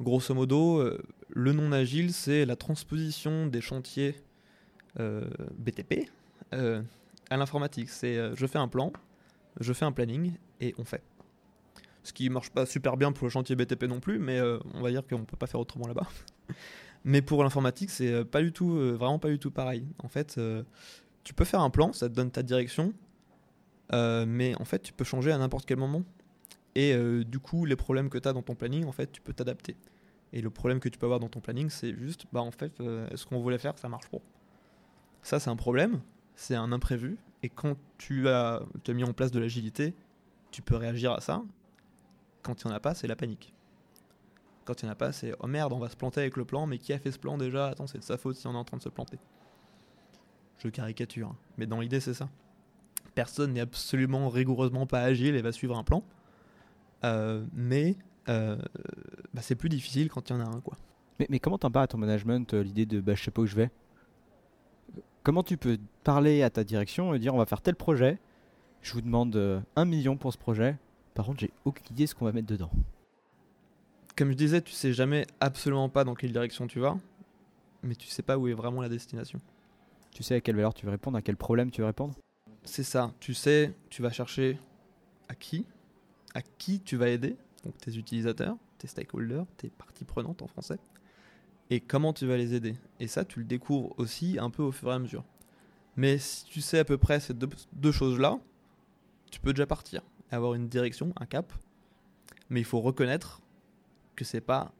Grosso 0.00 0.34
modo, 0.34 0.78
euh, 0.78 1.02
le 1.30 1.52
non-agile, 1.52 2.12
c'est 2.12 2.44
la 2.44 2.54
transposition 2.54 3.46
des 3.46 3.60
chantiers 3.60 4.14
euh, 5.00 5.28
BTP 5.58 6.08
euh, 6.54 6.82
à 7.30 7.36
l'informatique. 7.36 7.90
C'est 7.90 8.16
euh, 8.16 8.34
je 8.34 8.46
fais 8.46 8.58
un 8.58 8.68
plan, 8.68 8.92
je 9.60 9.72
fais 9.72 9.84
un 9.84 9.92
planning 9.92 10.34
et 10.60 10.74
on 10.78 10.84
fait. 10.84 11.02
Ce 12.02 12.12
qui 12.12 12.30
marche 12.30 12.50
pas 12.50 12.66
super 12.66 12.96
bien 12.96 13.12
pour 13.12 13.26
le 13.26 13.30
chantier 13.30 13.56
BTP 13.56 13.84
non 13.84 14.00
plus, 14.00 14.18
mais 14.18 14.38
euh, 14.38 14.58
on 14.74 14.82
va 14.82 14.90
dire 14.90 15.06
qu'on 15.06 15.24
peut 15.24 15.36
pas 15.36 15.46
faire 15.46 15.60
autrement 15.60 15.88
là-bas. 15.88 16.06
mais 17.04 17.22
pour 17.22 17.42
l'informatique, 17.42 17.90
c'est 17.90 18.12
euh, 18.12 18.24
pas 18.24 18.42
du 18.42 18.52
tout, 18.52 18.70
vraiment 18.70 19.18
pas 19.18 19.28
du 19.28 19.38
tout 19.38 19.50
pareil. 19.50 19.86
En 20.02 20.08
fait, 20.08 20.38
tu 21.24 21.34
peux 21.34 21.44
faire 21.44 21.60
un 21.60 21.70
plan, 21.70 21.92
ça 21.92 22.08
te 22.08 22.14
donne 22.14 22.30
ta 22.30 22.42
direction, 22.42 22.92
mais 23.92 24.54
en 24.60 24.64
fait, 24.64 24.80
tu 24.80 24.92
peux 24.92 25.04
changer 25.04 25.32
à 25.32 25.38
n'importe 25.38 25.66
quel 25.66 25.78
moment. 25.78 26.04
Et 26.76 26.94
du 27.24 27.38
coup, 27.40 27.64
les 27.64 27.74
problèmes 27.74 28.10
que 28.10 28.18
tu 28.18 28.28
as 28.28 28.32
dans 28.32 28.42
ton 28.42 28.54
planning, 28.54 28.84
en 28.84 28.92
fait, 28.92 29.10
tu 29.10 29.20
peux 29.20 29.32
t'adapter. 29.32 29.76
Et 30.32 30.40
le 30.40 30.50
problème 30.50 30.80
que 30.80 30.88
tu 30.88 30.98
peux 30.98 31.06
avoir 31.06 31.20
dans 31.20 31.28
ton 31.28 31.40
planning, 31.40 31.70
c'est 31.70 31.94
juste, 31.94 32.26
bah 32.32 32.40
en 32.40 32.50
fait, 32.50 32.78
euh, 32.80 33.08
ce 33.14 33.24
qu'on 33.26 33.40
voulait 33.40 33.58
faire, 33.58 33.78
ça 33.78 33.88
marche 33.88 34.08
pas. 34.08 34.18
Ça, 35.22 35.40
c'est 35.40 35.50
un 35.50 35.56
problème, 35.56 36.00
c'est 36.36 36.54
un 36.54 36.70
imprévu. 36.70 37.18
Et 37.42 37.48
quand 37.48 37.76
tu 37.98 38.28
as, 38.28 38.62
tu 38.84 38.92
as 38.92 38.94
mis 38.94 39.04
en 39.04 39.12
place 39.12 39.32
de 39.32 39.40
l'agilité, 39.40 39.94
tu 40.52 40.62
peux 40.62 40.76
réagir 40.76 41.12
à 41.12 41.20
ça. 41.20 41.42
Quand 42.42 42.62
il 42.62 42.68
n'y 42.68 42.72
en 42.72 42.76
a 42.76 42.80
pas, 42.80 42.94
c'est 42.94 43.08
la 43.08 43.16
panique. 43.16 43.52
Quand 44.64 44.82
il 44.82 44.84
n'y 44.84 44.90
en 44.90 44.92
a 44.92 44.96
pas, 44.96 45.10
c'est 45.12 45.34
oh 45.40 45.48
merde, 45.48 45.72
on 45.72 45.78
va 45.78 45.88
se 45.88 45.96
planter 45.96 46.20
avec 46.20 46.36
le 46.36 46.44
plan, 46.44 46.66
mais 46.66 46.78
qui 46.78 46.92
a 46.92 46.98
fait 46.98 47.10
ce 47.10 47.18
plan 47.18 47.36
déjà? 47.36 47.68
Attends, 47.68 47.88
c'est 47.88 47.98
de 47.98 48.04
sa 48.04 48.16
faute 48.16 48.36
si 48.36 48.46
on 48.46 48.52
est 48.52 48.56
en 48.56 48.64
train 48.64 48.76
de 48.76 48.82
se 48.82 48.88
planter. 48.88 49.18
Je 50.58 50.68
caricature, 50.68 51.28
hein. 51.28 51.36
mais 51.58 51.66
dans 51.66 51.80
l'idée, 51.80 52.00
c'est 52.00 52.14
ça 52.14 52.28
personne 53.16 53.54
n'est 53.54 53.60
absolument 53.60 54.28
rigoureusement 54.28 54.86
pas 54.86 55.00
agile 55.00 55.34
et 55.34 55.42
va 55.42 55.50
suivre 55.50 55.76
un 55.76 55.82
plan. 55.82 56.04
Euh, 57.02 57.44
mais 57.52 57.96
euh, 58.28 58.56
bah, 59.34 59.40
c'est 59.42 59.56
plus 59.56 59.70
difficile 59.70 60.08
quand 60.08 60.30
il 60.30 60.34
y 60.34 60.36
en 60.36 60.40
a 60.40 60.48
un. 60.48 60.60
Quoi. 60.60 60.76
Mais, 61.18 61.40
comment 61.40 61.58
t'en 61.58 61.70
parles 61.70 61.84
à 61.84 61.88
ton 61.88 61.98
management, 61.98 62.54
euh, 62.54 62.62
l'idée 62.62 62.86
de 62.86 63.00
bah, 63.00 63.14
je 63.14 63.24
sais 63.24 63.30
pas 63.32 63.42
où 63.42 63.46
je 63.46 63.56
vais? 63.56 63.70
Comment 65.26 65.42
tu 65.42 65.56
peux 65.56 65.76
parler 66.04 66.44
à 66.44 66.50
ta 66.50 66.62
direction 66.62 67.12
et 67.12 67.18
dire 67.18 67.34
on 67.34 67.38
va 67.38 67.46
faire 67.46 67.60
tel 67.60 67.74
projet, 67.74 68.20
je 68.80 68.92
vous 68.92 69.00
demande 69.00 69.34
euh, 69.34 69.60
un 69.74 69.84
million 69.84 70.16
pour 70.16 70.32
ce 70.32 70.38
projet, 70.38 70.76
par 71.14 71.26
contre 71.26 71.40
j'ai 71.40 71.50
aucune 71.64 71.84
idée 71.90 72.06
ce 72.06 72.14
qu'on 72.14 72.26
va 72.26 72.30
mettre 72.30 72.46
dedans. 72.46 72.70
Comme 74.16 74.30
je 74.30 74.36
disais, 74.36 74.60
tu 74.60 74.70
sais 74.70 74.92
jamais 74.92 75.26
absolument 75.40 75.88
pas 75.88 76.04
dans 76.04 76.14
quelle 76.14 76.30
direction 76.30 76.68
tu 76.68 76.78
vas, 76.78 76.96
mais 77.82 77.96
tu 77.96 78.06
sais 78.06 78.22
pas 78.22 78.38
où 78.38 78.46
est 78.46 78.52
vraiment 78.52 78.80
la 78.80 78.88
destination. 78.88 79.40
Tu 80.12 80.22
sais 80.22 80.36
à 80.36 80.40
quelle 80.40 80.54
valeur 80.54 80.74
tu 80.74 80.86
veux 80.86 80.92
répondre, 80.92 81.18
à 81.18 81.22
quel 81.22 81.36
problème 81.36 81.72
tu 81.72 81.80
veux 81.80 81.88
répondre? 81.88 82.14
C'est 82.62 82.84
ça, 82.84 83.12
tu 83.18 83.34
sais, 83.34 83.74
tu 83.90 84.02
vas 84.02 84.12
chercher 84.12 84.60
à 85.28 85.34
qui, 85.34 85.66
à 86.34 86.42
qui 86.42 86.78
tu 86.78 86.96
vas 86.96 87.08
aider, 87.08 87.34
donc 87.64 87.76
tes 87.78 87.96
utilisateurs, 87.96 88.56
tes 88.78 88.86
stakeholders, 88.86 89.46
tes 89.56 89.70
parties 89.70 90.04
prenantes 90.04 90.42
en 90.42 90.46
français, 90.46 90.78
et 91.70 91.80
comment 91.80 92.12
tu 92.12 92.26
vas 92.26 92.36
les 92.36 92.54
aider. 92.54 92.76
Et 93.00 93.08
ça, 93.08 93.24
tu 93.24 93.40
le 93.40 93.44
découvres 93.44 93.94
aussi 93.98 94.38
un 94.38 94.50
peu 94.50 94.62
au 94.62 94.72
fur 94.72 94.90
et 94.90 94.94
à 94.94 94.98
mesure. 94.98 95.24
Mais 95.96 96.18
si 96.18 96.44
tu 96.44 96.60
sais 96.60 96.78
à 96.78 96.84
peu 96.84 96.98
près 96.98 97.20
ces 97.20 97.34
deux, 97.34 97.92
choses-là, 97.92 98.38
tu 99.30 99.40
peux 99.40 99.52
déjà 99.52 99.66
partir, 99.66 100.02
avoir 100.30 100.54
une 100.54 100.68
direction, 100.68 101.12
un 101.16 101.26
cap, 101.26 101.52
mais 102.50 102.60
il 102.60 102.64
faut 102.64 102.80
reconnaître 102.80 103.40
que 104.14 104.24
c'est 104.24 104.40
pas 104.40 104.72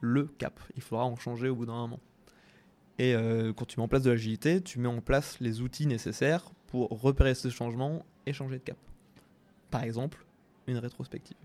le 0.00 0.24
cap. 0.24 0.58
Il 0.74 0.82
faudra 0.82 1.04
en 1.04 1.16
changer 1.16 1.48
au 1.48 1.56
bout 1.56 1.66
d'un 1.66 1.74
moment. 1.74 2.00
Et 2.98 3.14
euh, 3.14 3.52
quand 3.52 3.66
tu 3.66 3.78
mets 3.78 3.84
en 3.84 3.88
place 3.88 4.02
de 4.02 4.10
l'agilité, 4.10 4.62
tu 4.62 4.78
mets 4.78 4.88
en 4.88 5.02
place 5.02 5.38
les 5.40 5.60
outils 5.60 5.86
nécessaires 5.86 6.50
pour 6.68 6.88
repérer 6.88 7.34
ce 7.34 7.50
changement 7.50 8.04
et 8.24 8.32
changer 8.32 8.58
de 8.58 8.62
cap. 8.62 8.78
Par 9.70 9.82
exemple, 9.82 10.24
une 10.66 10.78
rétrospective. 10.78 11.36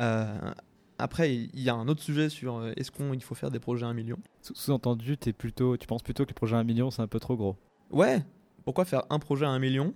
Euh, 0.00 0.52
après, 0.98 1.34
il 1.34 1.60
y 1.60 1.68
a 1.68 1.74
un 1.74 1.88
autre 1.88 2.02
sujet 2.02 2.28
sur 2.28 2.56
euh, 2.56 2.72
est-ce 2.76 2.90
qu'il 2.90 3.22
faut 3.22 3.34
faire 3.34 3.50
des 3.50 3.60
projets 3.60 3.84
à 3.86 3.88
un 3.88 3.94
million? 3.94 4.18
Sous- 4.42 4.54
Sous-entendu, 4.54 5.16
plutôt, 5.16 5.76
tu 5.76 5.86
penses 5.86 6.02
plutôt 6.02 6.24
que 6.24 6.30
les 6.30 6.34
projets 6.34 6.56
à 6.56 6.58
un 6.58 6.64
million 6.64 6.90
c'est 6.90 7.02
un 7.02 7.06
peu 7.06 7.20
trop 7.20 7.36
gros? 7.36 7.56
Ouais, 7.90 8.22
pourquoi 8.64 8.84
faire 8.84 9.04
un 9.10 9.18
projet 9.18 9.46
à 9.46 9.50
un 9.50 9.58
million 9.58 9.94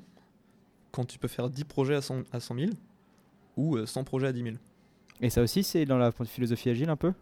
quand 0.92 1.04
tu 1.04 1.18
peux 1.18 1.28
faire 1.28 1.50
10 1.50 1.64
projets 1.64 1.94
à 1.94 2.02
100, 2.02 2.22
à 2.32 2.40
100 2.40 2.54
000 2.54 2.70
ou 3.56 3.76
euh, 3.76 3.86
100 3.86 4.04
projets 4.04 4.28
à 4.28 4.32
10 4.32 4.42
000 4.42 4.56
Et 5.20 5.30
ça 5.30 5.42
aussi 5.42 5.62
c'est 5.62 5.84
dans 5.84 5.98
la 5.98 6.12
philosophie 6.12 6.70
agile 6.70 6.90
un 6.90 6.96
peu? 6.96 7.12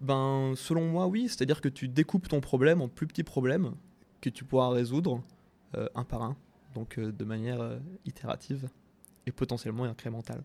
Ben, 0.00 0.54
selon 0.56 0.86
moi, 0.88 1.06
oui. 1.06 1.28
C'est-à-dire 1.28 1.60
que 1.60 1.68
tu 1.68 1.88
découpes 1.88 2.28
ton 2.28 2.40
problème 2.40 2.80
en 2.82 2.88
plus 2.88 3.06
petits 3.06 3.24
problèmes 3.24 3.72
que 4.20 4.28
tu 4.30 4.44
pourras 4.44 4.70
résoudre 4.70 5.22
euh, 5.76 5.88
un 5.94 6.04
par 6.04 6.22
un, 6.22 6.36
donc 6.74 6.98
euh, 6.98 7.12
de 7.12 7.24
manière 7.24 7.60
euh, 7.60 7.78
itérative 8.04 8.68
et 9.26 9.32
potentiellement 9.32 9.84
incrémentale. 9.84 10.42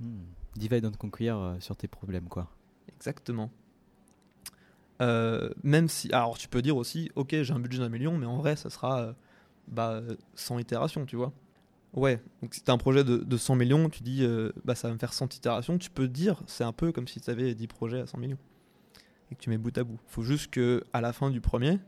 Hmm. 0.00 0.24
Divide 0.56 0.86
and 0.86 0.92
conquer 0.92 1.30
euh, 1.30 1.58
sur 1.60 1.76
tes 1.76 1.88
problèmes 1.88 2.28
quoi. 2.28 2.48
Exactement. 2.94 3.50
Euh, 5.02 5.50
même 5.62 5.88
si, 5.88 6.10
alors 6.12 6.38
tu 6.38 6.48
peux 6.48 6.62
dire 6.62 6.76
aussi, 6.76 7.10
ok, 7.16 7.42
j'ai 7.42 7.52
un 7.52 7.60
budget 7.60 7.78
d'un 7.78 7.88
million, 7.88 8.16
mais 8.16 8.26
en 8.26 8.38
vrai, 8.38 8.56
ça 8.56 8.70
sera 8.70 9.00
euh, 9.00 9.12
bah, 9.68 10.00
100 10.34 10.58
itérations, 10.58 11.04
tu 11.04 11.16
vois. 11.16 11.32
Ouais, 11.92 12.20
donc 12.42 12.54
si 12.54 12.62
tu 12.62 12.70
as 12.70 12.74
un 12.74 12.78
projet 12.78 13.04
de, 13.04 13.18
de 13.18 13.36
100 13.36 13.56
millions, 13.56 13.88
tu 13.88 14.02
dis, 14.02 14.22
euh, 14.22 14.52
bah, 14.64 14.74
ça 14.74 14.88
va 14.88 14.94
me 14.94 14.98
faire 14.98 15.12
100 15.12 15.34
itérations, 15.34 15.78
tu 15.78 15.90
peux 15.90 16.08
dire, 16.08 16.42
c'est 16.46 16.64
un 16.64 16.72
peu 16.72 16.92
comme 16.92 17.08
si 17.08 17.20
tu 17.20 17.30
avais 17.30 17.54
10 17.54 17.66
projets 17.66 18.00
à 18.00 18.06
100 18.06 18.18
millions 18.18 18.38
et 19.30 19.34
que 19.34 19.40
tu 19.40 19.50
mets 19.50 19.58
bout 19.58 19.76
à 19.76 19.84
bout. 19.84 19.98
faut 20.06 20.22
juste 20.22 20.50
que 20.50 20.84
à 20.92 21.00
la 21.00 21.12
fin 21.12 21.30
du 21.30 21.40
premier, 21.40 21.78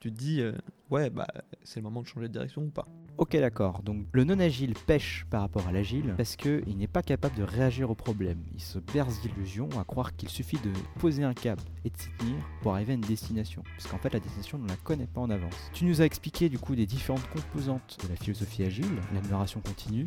tu 0.00 0.10
te 0.10 0.18
dis, 0.18 0.40
euh, 0.40 0.52
ouais, 0.90 1.10
bah, 1.10 1.26
c'est 1.62 1.80
le 1.80 1.84
moment 1.84 2.02
de 2.02 2.06
changer 2.06 2.28
de 2.28 2.32
direction 2.32 2.62
ou 2.62 2.70
pas. 2.70 2.86
Ok 3.18 3.36
d'accord, 3.36 3.82
donc 3.82 4.06
le 4.12 4.24
non-agile 4.24 4.72
pêche 4.86 5.26
par 5.28 5.42
rapport 5.42 5.68
à 5.68 5.72
l'agile 5.72 6.14
parce 6.16 6.36
qu'il 6.36 6.78
n'est 6.78 6.86
pas 6.86 7.02
capable 7.02 7.36
de 7.36 7.42
réagir 7.42 7.90
au 7.90 7.94
problème. 7.94 8.38
Il 8.54 8.62
se 8.62 8.78
berce 8.78 9.20
d'illusions 9.20 9.68
à 9.78 9.84
croire 9.84 10.16
qu'il 10.16 10.30
suffit 10.30 10.56
de 10.56 10.72
poser 10.98 11.22
un 11.22 11.34
cap 11.34 11.60
et 11.84 11.90
de 11.90 11.96
s'y 11.98 12.08
tenir 12.18 12.36
pour 12.62 12.72
arriver 12.72 12.92
à 12.92 12.94
une 12.94 13.02
destination. 13.02 13.62
Parce 13.76 13.88
qu'en 13.88 13.98
fait 13.98 14.14
la 14.14 14.20
destination 14.20 14.58
on 14.58 14.64
ne 14.64 14.68
la 14.68 14.76
connaît 14.76 15.06
pas 15.06 15.20
en 15.20 15.28
avance. 15.28 15.52
Tu 15.74 15.84
nous 15.84 16.00
as 16.00 16.06
expliqué 16.06 16.48
du 16.48 16.58
coup 16.58 16.74
des 16.74 16.86
différentes 16.86 17.28
composantes 17.28 17.98
de 18.02 18.08
la 18.08 18.16
philosophie 18.16 18.62
agile, 18.62 18.86
l'amélioration 19.12 19.60
continue, 19.60 20.06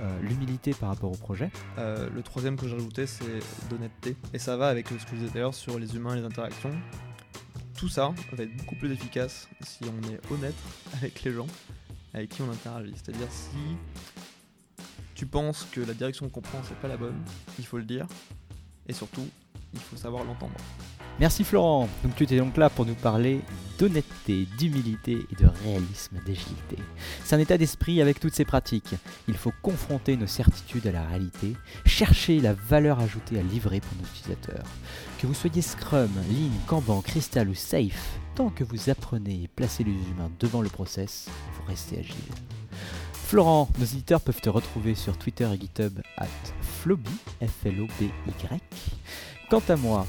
euh, 0.00 0.20
l'humilité 0.20 0.72
par 0.72 0.90
rapport 0.90 1.10
au 1.10 1.16
projet. 1.16 1.50
Euh, 1.78 2.08
le 2.14 2.22
troisième 2.22 2.56
que 2.56 2.68
j'ai 2.68 2.76
rajouté, 2.76 3.08
c'est 3.08 3.40
d'honnêteté. 3.70 4.14
Et 4.34 4.38
ça 4.38 4.56
va 4.56 4.68
avec 4.68 4.86
ce 4.86 4.94
que 4.94 5.16
je 5.16 5.16
disais 5.16 5.32
d'ailleurs 5.34 5.54
sur 5.54 5.80
les 5.80 5.96
humains 5.96 6.14
et 6.14 6.20
les 6.20 6.26
interactions. 6.26 6.70
Tout 7.82 7.88
ça 7.88 8.14
va 8.30 8.44
être 8.44 8.56
beaucoup 8.58 8.76
plus 8.76 8.92
efficace 8.92 9.48
si 9.60 9.80
on 9.82 10.08
est 10.08 10.32
honnête 10.32 10.54
avec 10.94 11.24
les 11.24 11.32
gens 11.32 11.48
avec 12.14 12.30
qui 12.30 12.40
on 12.40 12.48
interagit. 12.48 12.92
C'est-à-dire 12.94 13.26
si 13.28 13.56
tu 15.16 15.26
penses 15.26 15.66
que 15.72 15.80
la 15.80 15.92
direction 15.92 16.28
qu'on 16.28 16.42
prend 16.42 16.62
c'est 16.62 16.76
pas 16.76 16.86
la 16.86 16.96
bonne, 16.96 17.20
il 17.58 17.66
faut 17.66 17.78
le 17.78 17.82
dire. 17.82 18.06
Et 18.86 18.92
surtout, 18.92 19.26
il 19.74 19.80
faut 19.80 19.96
savoir 19.96 20.22
l'entendre. 20.22 20.54
Merci 21.22 21.44
Florent, 21.44 21.88
donc 22.02 22.16
tu 22.16 22.24
étais 22.24 22.38
donc 22.38 22.56
là 22.56 22.68
pour 22.68 22.84
nous 22.84 22.96
parler 22.96 23.42
d'honnêteté, 23.78 24.48
d'humilité 24.58 25.18
et 25.30 25.40
de 25.40 25.48
réalisme, 25.62 26.16
d'agilité. 26.26 26.76
C'est 27.22 27.36
un 27.36 27.38
état 27.38 27.56
d'esprit 27.56 28.02
avec 28.02 28.18
toutes 28.18 28.34
ces 28.34 28.44
pratiques. 28.44 28.96
Il 29.28 29.36
faut 29.36 29.52
confronter 29.62 30.16
nos 30.16 30.26
certitudes 30.26 30.84
à 30.88 30.90
la 30.90 31.04
réalité, 31.04 31.54
chercher 31.86 32.40
la 32.40 32.54
valeur 32.54 32.98
ajoutée 32.98 33.38
à 33.38 33.42
livrer 33.42 33.78
pour 33.78 33.92
nos 33.98 34.08
utilisateurs. 34.08 34.66
Que 35.20 35.28
vous 35.28 35.34
soyez 35.34 35.62
Scrum, 35.62 36.10
Lean, 36.28 36.50
Kanban, 36.66 37.02
Crystal 37.02 37.48
ou 37.48 37.54
Safe, 37.54 38.18
tant 38.34 38.50
que 38.50 38.64
vous 38.64 38.90
apprenez 38.90 39.44
et 39.44 39.48
placez 39.54 39.84
les 39.84 39.92
humains 39.92 40.32
devant 40.40 40.60
le 40.60 40.70
process, 40.70 41.28
vous 41.54 41.64
restez 41.68 42.00
agile. 42.00 42.16
Florent, 43.12 43.68
nos 43.78 43.84
éditeurs 43.84 44.22
peuvent 44.22 44.40
te 44.40 44.50
retrouver 44.50 44.96
sur 44.96 45.16
Twitter 45.16 45.48
et 45.54 45.60
GitHub 45.60 46.00
at 46.18 46.26
Floby, 46.80 47.12
F-L-O-B-Y. 47.40 48.60
Quant 49.48 49.62
à 49.68 49.76
moi, 49.76 50.06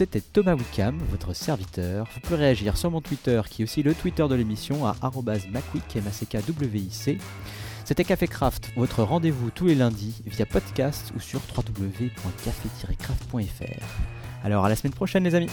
c'était 0.00 0.22
Thomas 0.22 0.54
Wickham, 0.54 0.96
votre 1.10 1.34
serviteur. 1.34 2.08
Vous 2.14 2.20
pouvez 2.20 2.36
réagir 2.36 2.78
sur 2.78 2.90
mon 2.90 3.02
Twitter, 3.02 3.42
qui 3.50 3.60
est 3.60 3.64
aussi 3.64 3.82
le 3.82 3.92
Twitter 3.92 4.26
de 4.26 4.34
l'émission, 4.34 4.86
à 4.86 4.96
macwick, 5.52 5.94
m 5.94 6.04
C'était 7.84 8.04
Café 8.04 8.26
Craft, 8.26 8.72
votre 8.76 9.02
rendez-vous 9.02 9.50
tous 9.50 9.66
les 9.66 9.74
lundis 9.74 10.22
via 10.24 10.46
podcast 10.46 11.12
ou 11.14 11.20
sur 11.20 11.42
www.café-craft.fr. 11.54 13.84
Alors 14.42 14.64
à 14.64 14.70
la 14.70 14.76
semaine 14.76 14.94
prochaine 14.94 15.22
les 15.22 15.34
amis 15.34 15.50